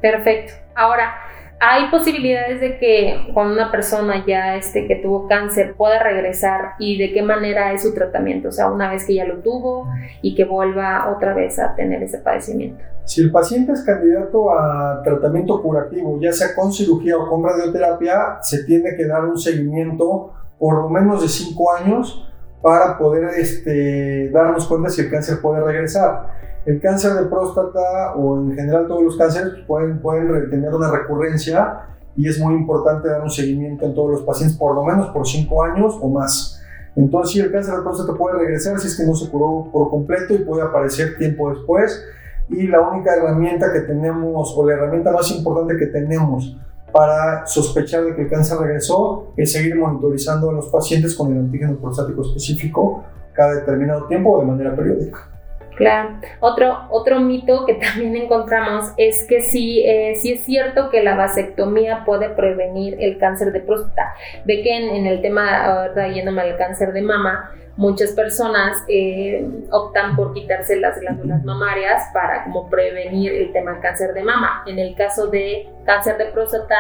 Perfecto. 0.01 0.53
Ahora, 0.77 1.15
¿hay 1.59 1.91
posibilidades 1.91 2.61
de 2.61 2.79
que 2.79 3.31
cuando 3.35 3.55
una 3.55 3.73
persona 3.73 4.25
ya 4.25 4.55
este, 4.57 4.87
que 4.87 4.97
tuvo 4.97 5.27
cáncer 5.27 5.75
pueda 5.75 6.03
regresar 6.03 6.75
y 6.79 6.99
de 6.99 7.13
qué 7.13 7.23
manera 7.23 7.73
es 7.73 7.83
su 7.83 7.95
tratamiento? 7.95 8.49
O 8.49 8.53
sea, 8.53 8.71
una 8.71 8.91
vez 8.91 9.05
que 9.05 9.15
ya 9.15 9.25
lo 9.25 9.39
tuvo 9.39 9.89
y 10.23 10.37
que 10.37 10.45
vuelva 10.45 11.13
otra 11.17 11.35
vez 11.35 11.59
a 11.59 11.75
tener 11.75 12.03
ese 12.03 12.19
padecimiento. 12.19 12.85
Si 13.05 13.21
el 13.21 13.33
paciente 13.33 13.73
es 13.73 13.83
candidato 13.83 14.51
a 14.51 15.03
tratamiento 15.03 15.61
curativo, 15.61 16.19
ya 16.21 16.33
sea 16.33 16.55
con 16.55 16.73
cirugía 16.73 17.19
o 17.19 17.29
con 17.29 17.43
radioterapia, 17.43 18.39
se 18.41 18.65
tiene 18.65 18.95
que 18.97 19.07
dar 19.07 19.25
un 19.25 19.39
seguimiento 19.39 20.33
por 20.59 20.83
lo 20.83 20.89
menos 20.89 21.21
de 21.23 21.29
5 21.29 21.73
años 21.77 22.31
para 22.65 22.97
poder 22.97 23.25
este, 23.39 24.31
darnos 24.31 24.67
cuenta 24.67 24.89
si 24.89 25.03
el 25.03 25.11
cáncer 25.11 25.39
puede 25.43 25.63
regresar. 25.63 26.29
El 26.65 26.81
cáncer 26.81 27.13
de 27.13 27.27
próstata 27.27 28.15
o 28.17 28.41
en 28.41 28.55
general 28.55 28.87
todos 28.87 29.03
los 29.03 29.19
cánceres 29.19 29.53
pueden, 29.67 30.01
pueden 30.01 30.49
tener 30.49 30.75
una 30.75 30.91
recurrencia 30.91 31.81
y 32.17 32.27
es 32.27 32.41
muy 32.41 32.55
importante 32.55 33.07
dar 33.07 33.21
un 33.21 33.29
seguimiento 33.29 33.85
en 33.85 33.95
todos 33.95 34.13
los 34.13 34.23
pacientes, 34.23 34.57
por 34.57 34.75
lo 34.75 34.83
menos 34.83 35.11
por 35.11 35.27
cinco 35.27 35.63
años 35.63 35.95
o 36.01 36.09
más. 36.09 36.59
Entonces, 36.97 37.33
sí, 37.35 37.41
el 37.41 37.53
cáncer 37.53 37.75
de 37.75 37.83
próstata 37.83 38.17
puede 38.17 38.39
regresar 38.39 38.81
si 38.81 38.87
es 38.87 38.97
que 38.97 39.05
no 39.05 39.15
se 39.15 39.31
curó 39.31 39.69
por 39.71 39.91
completo 39.91 40.33
y 40.33 40.39
puede 40.39 40.63
aparecer 40.63 41.19
tiempo 41.19 41.51
después. 41.51 42.03
Y 42.49 42.67
la 42.67 42.81
única 42.81 43.15
herramienta 43.15 43.75
que 43.75 43.81
tenemos, 43.81 44.55
o 44.57 44.67
la 44.67 44.73
herramienta 44.73 45.13
más 45.13 45.31
importante 45.33 45.77
que 45.77 45.89
tenemos 45.89 46.57
para 46.95 47.45
sospechar 47.45 48.05
de 48.05 48.15
que 48.15 48.23
el 48.23 48.31
cáncer 48.31 48.57
regresó, 48.57 49.33
es 49.37 49.51
seguir 49.51 49.75
monitorizando 49.75 50.49
a 50.49 50.53
los 50.53 50.69
pacientes 50.69 51.17
con 51.17 51.33
el 51.33 51.39
antígeno 51.41 51.75
prostático 51.75 52.23
específico 52.23 53.05
cada 53.33 53.57
determinado 53.57 54.07
tiempo 54.07 54.31
o 54.31 54.39
de 54.39 54.47
manera 54.47 54.77
periódica. 54.77 55.29
Claro. 55.75 56.21
Otro, 56.39 56.87
otro 56.91 57.19
mito 57.19 57.67
que 57.67 57.75
también 57.95 58.15
encontramos 58.15 58.93
es 58.97 59.27
que 59.29 59.41
sí, 59.41 59.81
eh, 59.81 60.13
es 60.13 60.45
cierto 60.45 60.89
que 60.91 61.03
la 61.03 61.17
vasectomía 61.17 62.05
puede 62.05 62.29
prevenir 62.31 62.97
el 63.01 63.19
cáncer 63.19 63.53
de 63.53 63.59
próstata. 63.59 64.15
Ve 64.45 64.63
que 64.63 64.77
en, 64.77 65.05
el 65.09 65.21
tema, 65.21 65.65
ahora 65.65 66.07
yéndome 66.07 66.43
al 66.43 66.57
cáncer 66.57 66.93
de 66.93 67.03
mama, 67.03 67.51
muchas 67.77 68.13
personas 68.13 68.77
eh, 68.89 69.49
optan 69.71 70.17
por 70.17 70.33
quitarse 70.33 70.77
las 70.77 71.01
glándulas 71.01 71.45
mamarias 71.45 72.03
para 72.13 72.45
como 72.45 72.69
prevenir 72.69 73.33
el 73.33 73.53
tema 73.53 73.81
cáncer 73.81 74.15
de 74.15 74.23
mama. 74.23 74.63
En 74.67 74.79
el 74.79 74.95
caso 74.95 75.29
de 75.29 75.69
cáncer 75.85 76.19
de 76.19 76.27
próstata, 76.27 76.77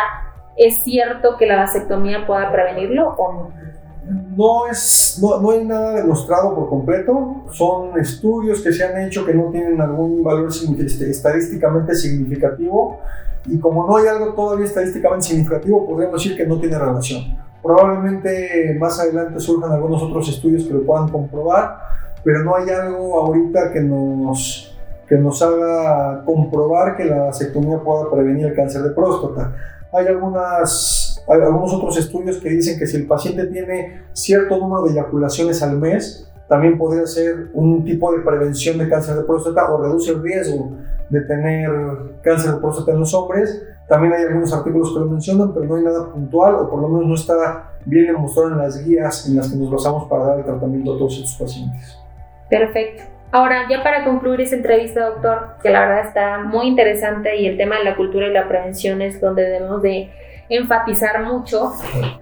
¿es 0.56 0.84
cierto 0.84 1.36
que 1.36 1.46
la 1.46 1.56
vasectomía 1.56 2.26
pueda 2.26 2.50
prevenirlo 2.52 3.14
o 3.16 3.32
no? 3.32 3.64
no, 4.36 4.66
es, 4.66 5.18
no, 5.20 5.50
hay 5.50 5.64
nada 5.64 5.94
demostrado 5.94 6.54
por 6.54 6.68
completo. 6.68 7.44
Son 7.50 7.98
estudios 7.98 8.60
que 8.60 8.72
se 8.72 8.84
han 8.84 9.00
hecho 9.02 9.24
que 9.24 9.34
no 9.34 9.50
tienen 9.50 9.80
algún 9.80 10.22
valor 10.22 10.48
este, 10.48 11.10
estadísticamente 11.10 11.94
significativo. 11.94 13.00
Y 13.46 13.58
como 13.58 13.86
no 13.86 13.96
hay 13.96 14.06
algo 14.06 14.32
todavía 14.34 14.66
estadísticamente 14.66 15.26
significativo, 15.26 15.86
podríamos 15.86 16.22
decir 16.22 16.36
que 16.36 16.46
no 16.46 16.58
tiene 16.58 16.78
relación. 16.78 17.43
Probablemente 17.64 18.76
más 18.78 19.00
adelante 19.00 19.40
surjan 19.40 19.72
algunos 19.72 20.02
otros 20.02 20.28
estudios 20.28 20.64
que 20.64 20.74
lo 20.74 20.84
puedan 20.84 21.08
comprobar, 21.08 21.78
pero 22.22 22.44
no 22.44 22.54
hay 22.56 22.68
algo 22.68 23.18
ahorita 23.18 23.72
que 23.72 23.80
nos, 23.80 24.76
que 25.08 25.16
nos 25.16 25.40
haga 25.40 26.22
comprobar 26.26 26.94
que 26.94 27.06
la 27.06 27.22
vasectomía 27.22 27.78
pueda 27.78 28.10
prevenir 28.10 28.48
el 28.48 28.54
cáncer 28.54 28.82
de 28.82 28.90
próstata. 28.90 29.56
Hay 29.94 30.06
algunas 30.08 31.22
hay 31.26 31.40
algunos 31.40 31.72
otros 31.72 31.96
estudios 31.96 32.36
que 32.36 32.50
dicen 32.50 32.78
que 32.78 32.86
si 32.86 32.98
el 32.98 33.06
paciente 33.06 33.46
tiene 33.46 34.02
cierto 34.12 34.58
número 34.58 34.82
de 34.82 34.92
eyaculaciones 34.92 35.62
al 35.62 35.78
mes, 35.78 36.30
también 36.48 36.76
podría 36.76 37.06
ser 37.06 37.48
un 37.54 37.84
tipo 37.84 38.12
de 38.12 38.22
prevención 38.22 38.78
de 38.78 38.88
cáncer 38.88 39.16
de 39.16 39.24
próstata 39.24 39.72
o 39.72 39.82
reduce 39.82 40.10
el 40.10 40.22
riesgo 40.22 40.72
de 41.08 41.20
tener 41.22 41.70
cáncer 42.22 42.52
de 42.52 42.60
próstata 42.60 42.92
en 42.92 43.00
los 43.00 43.14
hombres. 43.14 43.62
También 43.88 44.12
hay 44.12 44.24
algunos 44.24 44.52
artículos 44.52 44.92
que 44.92 45.00
lo 45.00 45.06
mencionan, 45.06 45.52
pero 45.52 45.66
no 45.66 45.76
hay 45.76 45.84
nada 45.84 46.10
puntual 46.10 46.54
o 46.56 46.70
por 46.70 46.80
lo 46.80 46.88
menos 46.88 47.06
no 47.06 47.14
está 47.14 47.70
bien 47.84 48.06
demostrado 48.06 48.50
en 48.50 48.58
las 48.58 48.84
guías 48.84 49.28
en 49.28 49.36
las 49.36 49.50
que 49.50 49.56
nos 49.56 49.70
basamos 49.70 50.08
para 50.08 50.24
dar 50.24 50.38
el 50.38 50.44
tratamiento 50.44 50.94
a 50.94 50.98
todos 50.98 51.14
estos 51.14 51.36
pacientes. 51.38 51.98
Perfecto. 52.48 53.02
Ahora, 53.32 53.66
ya 53.68 53.82
para 53.82 54.04
concluir 54.04 54.42
esta 54.42 54.56
entrevista, 54.56 55.06
doctor, 55.06 55.56
que 55.60 55.68
la 55.68 55.80
verdad 55.80 56.06
está 56.06 56.38
muy 56.38 56.68
interesante 56.68 57.36
y 57.36 57.46
el 57.46 57.56
tema 57.56 57.78
de 57.78 57.84
la 57.84 57.96
cultura 57.96 58.28
y 58.28 58.32
la 58.32 58.46
prevención 58.46 59.02
es 59.02 59.20
donde 59.20 59.42
debemos 59.42 59.82
de 59.82 60.10
enfatizar 60.48 61.22
mucho. 61.24 61.72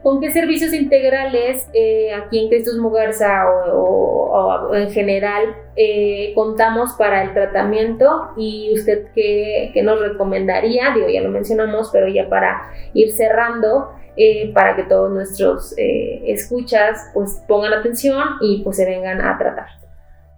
¿Con 0.02 0.20
qué 0.20 0.32
servicios 0.32 0.72
integrales 0.72 1.68
eh, 1.72 2.12
aquí 2.14 2.38
en 2.38 2.48
Cristus 2.48 2.78
Mugarza 2.78 3.44
o, 3.72 4.74
en 4.74 4.90
general 4.90 5.54
eh, 5.76 6.32
contamos 6.34 6.92
para 6.94 7.22
el 7.22 7.34
tratamiento 7.34 8.30
y 8.36 8.72
usted 8.74 9.08
qué, 9.14 9.72
nos 9.82 10.00
recomendaría? 10.00 10.94
Digo, 10.94 11.08
ya 11.08 11.20
lo 11.20 11.30
mencionamos, 11.30 11.90
pero 11.92 12.08
ya 12.08 12.28
para 12.28 12.70
ir 12.94 13.12
cerrando. 13.12 13.90
Eh, 14.14 14.52
para 14.52 14.76
que 14.76 14.82
todos 14.82 15.10
nuestros 15.10 15.74
escuchas 15.78 16.98
pues 17.14 17.42
pongan 17.48 17.72
atención 17.72 18.22
y 18.42 18.62
pues 18.62 18.76
se 18.76 18.84
vengan 18.84 19.22
a 19.22 19.38
tratar. 19.38 19.68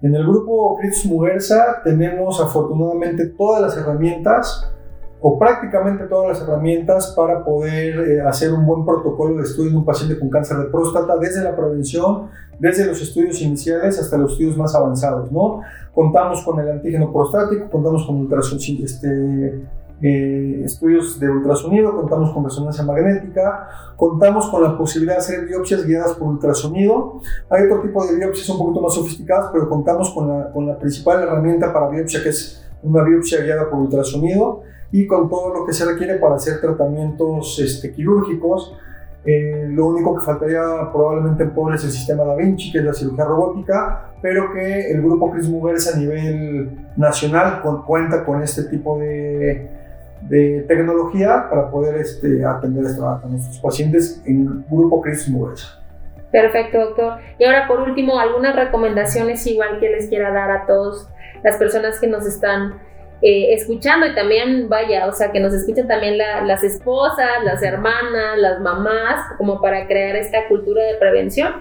En 0.01 0.15
el 0.15 0.23
grupo 0.23 0.77
Cristus 0.77 1.11
Mugarza 1.11 1.81
tenemos 1.83 2.41
afortunadamente 2.41 3.27
todas 3.37 3.63
las 3.63 3.77
herramientas 3.77 4.73
o 5.27 5.39
prácticamente 5.39 6.05
todas 6.05 6.29
las 6.39 6.47
herramientas 6.47 7.15
para 7.17 7.43
poder 7.43 7.99
eh, 7.99 8.21
hacer 8.21 8.53
un 8.53 8.67
buen 8.67 8.85
protocolo 8.85 9.39
de 9.39 9.45
estudio 9.45 9.71
de 9.71 9.77
un 9.79 9.85
paciente 9.87 10.19
con 10.19 10.29
cáncer 10.29 10.59
de 10.59 10.65
próstata, 10.67 11.17
desde 11.17 11.43
la 11.43 11.57
prevención, 11.57 12.29
desde 12.59 12.85
los 12.85 13.01
estudios 13.01 13.41
iniciales 13.41 13.99
hasta 13.99 14.19
los 14.19 14.33
estudios 14.33 14.59
más 14.59 14.75
avanzados, 14.75 15.33
¿no? 15.33 15.63
Contamos 15.95 16.45
con 16.45 16.61
el 16.61 16.73
antígeno 16.73 17.11
prostático, 17.11 17.71
contamos 17.71 18.05
con 18.05 18.29
este, 18.83 19.63
eh, 20.03 20.61
estudios 20.63 21.19
de 21.19 21.31
ultrasonido, 21.31 21.97
contamos 21.97 22.31
con 22.31 22.45
resonancia 22.45 22.85
magnética, 22.85 23.67
contamos 23.97 24.51
con 24.51 24.63
la 24.63 24.77
posibilidad 24.77 25.15
de 25.15 25.21
hacer 25.21 25.47
biopsias 25.47 25.87
guiadas 25.87 26.13
por 26.13 26.29
ultrasonido. 26.29 27.23
Hay 27.49 27.63
otro 27.63 27.81
tipo 27.81 28.05
de 28.05 28.17
biopsias 28.17 28.51
un 28.51 28.59
poquito 28.59 28.83
más 28.83 28.93
sofisticadas, 28.93 29.49
pero 29.55 29.71
contamos 29.71 30.11
con 30.11 30.29
la, 30.29 30.53
con 30.53 30.67
la 30.67 30.79
principal 30.79 31.23
herramienta 31.23 31.73
para 31.73 31.89
biopsia, 31.89 32.23
que 32.23 32.29
es 32.29 32.63
una 32.83 33.03
biopsia 33.03 33.43
guiada 33.43 33.71
por 33.71 33.79
ultrasonido 33.79 34.74
y 34.95 35.09
con 35.09 35.29
todo 35.29 35.53
lo 35.53 35.67
que 35.67 35.73
se 35.73 35.85
requiere 35.85 36.21
para 36.21 36.37
hacer 36.37 36.61
tratamientos 36.61 37.59
este, 37.59 37.91
quirúrgicos. 37.91 38.79
Eh, 39.27 39.67
lo 39.69 39.87
único 39.87 40.15
que 40.15 40.25
faltaría 40.25 40.63
probablemente 40.93 41.43
en 41.43 41.51
Puebla 41.51 41.75
es 41.75 41.83
el 41.83 41.91
sistema 41.91 42.23
Da 42.23 42.37
Vinci, 42.37 42.71
que 42.71 42.79
es 42.79 42.85
la 42.85 42.95
cirugía 42.95 43.25
robótica, 43.25 44.13
pero 44.23 44.53
que 44.53 44.93
el 44.93 45.03
grupo 45.03 45.33
Chris 45.33 45.49
Movers 45.49 45.93
a 45.93 45.99
nivel 45.99 46.79
nacional 46.97 47.61
cuenta 47.85 48.25
con 48.25 48.41
este 48.41 48.67
tipo 48.71 48.97
de, 49.01 49.69
de 50.29 50.65
tecnología 50.69 51.49
para 51.51 51.73
poder 51.73 51.97
este, 51.97 52.45
atender 52.45 52.85
a, 52.87 53.27
nuestros 53.27 53.59
pacientes 53.59 54.23
en 54.27 54.65
grupo 54.71 55.01
Chris 55.01 55.29
Movers. 55.29 55.77
Perfecto, 56.31 56.79
doctor. 56.79 57.15
Y 57.41 57.45
ahora, 57.45 57.67
por 57.67 57.81
último, 57.81 58.21
algunas 58.21 58.55
recomendaciones 58.55 59.45
igual 59.49 59.81
que 59.81 59.91
les 59.91 60.07
quiera 60.07 60.31
dar 60.31 60.53
a 60.53 60.67
todas 60.67 61.11
las 61.43 61.57
personas 61.57 61.99
que 61.99 62.07
nos 62.07 62.25
están 62.27 62.75
eh, 63.23 63.55
escuchando 63.55 64.07
y 64.07 64.15
también, 64.15 64.69
vaya, 64.69 65.07
o 65.07 65.13
sea, 65.13 65.33
que 65.33 65.41
nos 65.41 65.55
escuchen 65.55 65.89
también 65.89 66.19
las 66.19 66.63
esposas, 66.63 67.43
las 67.45 67.63
hermanas, 67.63 68.39
las 68.39 68.61
mamás, 68.61 69.25
como 69.39 69.61
para 69.61 69.87
crear 69.87 70.17
esta 70.17 70.47
cultura 70.49 70.83
de 70.83 70.97
prevención. 70.97 71.53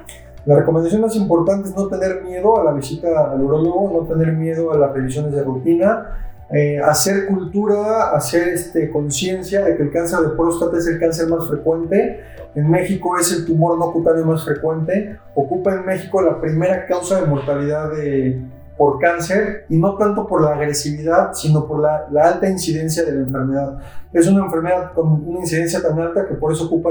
La 0.45 0.57
recomendación 0.57 1.01
más 1.01 1.15
importante 1.15 1.69
es 1.69 1.75
no 1.75 1.87
tener 1.87 2.21
miedo 2.21 2.59
a 2.59 2.65
la 2.65 2.73
visita 2.73 3.31
al 3.31 3.41
urologo, 3.41 4.01
no 4.01 4.07
tener 4.07 4.33
miedo 4.33 4.73
a 4.73 4.77
las 4.77 4.91
revisiones 4.91 5.31
de 5.31 5.41
rutina, 5.41 6.17
eh, 6.51 6.79
hacer 6.79 7.27
cultura, 7.27 8.09
hacer 8.09 8.49
este, 8.49 8.91
conciencia 8.91 9.63
de 9.63 9.77
que 9.77 9.83
el 9.83 9.91
cáncer 9.91 10.19
de 10.19 10.35
próstata 10.35 10.77
es 10.77 10.87
el 10.87 10.99
cáncer 10.99 11.27
más 11.27 11.47
frecuente. 11.47 12.19
En 12.55 12.69
México 12.69 13.17
es 13.17 13.31
el 13.31 13.45
tumor 13.45 13.77
no 13.79 13.91
cutáneo 13.93 14.25
más 14.25 14.43
frecuente. 14.43 15.17
Ocupa 15.33 15.73
en 15.73 15.85
México 15.85 16.21
la 16.21 16.41
primera 16.41 16.85
causa 16.85 17.21
de 17.21 17.27
mortalidad 17.27 17.91
de, 17.91 18.41
por 18.77 18.99
cáncer 18.99 19.65
y 19.69 19.77
no 19.77 19.95
tanto 19.95 20.27
por 20.27 20.41
la 20.41 20.53
agresividad, 20.55 21.33
sino 21.33 21.67
por 21.67 21.79
la, 21.79 22.07
alta 22.21 22.49
incidencia 22.49 23.03
de 23.03 23.13
la 23.13 23.21
enfermedad. 23.21 23.77
Es 24.11 24.27
una 24.27 24.45
enfermedad 24.45 24.93
con 24.93 25.27
una 25.27 25.39
incidencia 25.39 25.81
tan 25.81 25.99
alta 25.99 26.25
que 26.27 26.35
por 26.35 26.51
eso 26.51 26.65
ocupa 26.65 26.89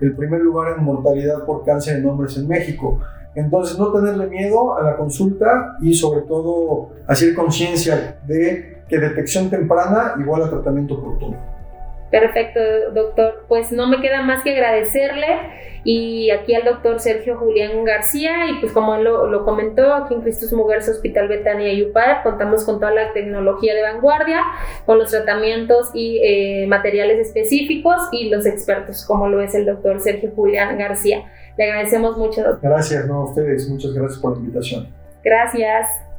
el 0.00 0.14
primer 0.16 0.40
lugar 0.40 0.76
en 0.76 0.84
mortalidad 0.84 1.44
por 1.44 1.64
cáncer 1.64 1.96
en 1.98 2.08
hombres 2.08 2.36
en 2.36 2.48
México. 2.48 2.98
Entonces, 3.34 3.78
no 3.78 3.92
tenerle 3.92 4.26
miedo 4.26 4.76
a 4.76 4.82
la 4.82 4.96
consulta 4.96 5.76
y 5.80 5.94
sobre 5.94 6.22
todo 6.22 6.90
hacer 7.06 7.34
conciencia 7.34 8.18
de 8.26 8.82
que 8.88 8.98
detección 8.98 9.48
temprana 9.48 10.14
igual 10.20 10.42
a 10.42 10.50
tratamiento 10.50 10.94
oportuno. 10.94 11.61
Perfecto, 12.12 12.60
doctor. 12.92 13.46
Pues 13.48 13.72
no 13.72 13.88
me 13.88 14.02
queda 14.02 14.20
más 14.20 14.44
que 14.44 14.50
agradecerle 14.50 15.26
y 15.82 16.28
aquí 16.28 16.54
al 16.54 16.64
doctor 16.64 17.00
Sergio 17.00 17.38
Julián 17.38 17.84
García 17.86 18.50
y 18.50 18.60
pues 18.60 18.70
como 18.70 18.98
lo, 18.98 19.28
lo 19.28 19.46
comentó, 19.46 19.94
aquí 19.94 20.12
en 20.12 20.20
Cristus 20.20 20.52
Mujeres 20.52 20.86
Hospital 20.90 21.28
Betania 21.28 21.72
y 21.72 21.82
UPAD 21.84 22.22
contamos 22.22 22.64
con 22.64 22.80
toda 22.80 22.92
la 22.92 23.14
tecnología 23.14 23.74
de 23.74 23.80
vanguardia, 23.80 24.42
con 24.84 24.98
los 24.98 25.10
tratamientos 25.10 25.88
y 25.94 26.20
eh, 26.22 26.66
materiales 26.68 27.26
específicos 27.26 27.96
y 28.12 28.28
los 28.28 28.44
expertos 28.44 29.06
como 29.06 29.26
lo 29.28 29.40
es 29.40 29.54
el 29.54 29.64
doctor 29.64 29.98
Sergio 29.98 30.32
Julián 30.36 30.76
García. 30.76 31.24
Le 31.56 31.64
agradecemos 31.64 32.18
mucho, 32.18 32.42
doctor. 32.42 32.70
Gracias, 32.70 33.06
no 33.06 33.14
a 33.14 33.24
ustedes. 33.24 33.66
Muchas 33.70 33.94
gracias 33.94 34.20
por 34.20 34.32
la 34.32 34.38
invitación. 34.38 34.88
Gracias. 35.24 36.11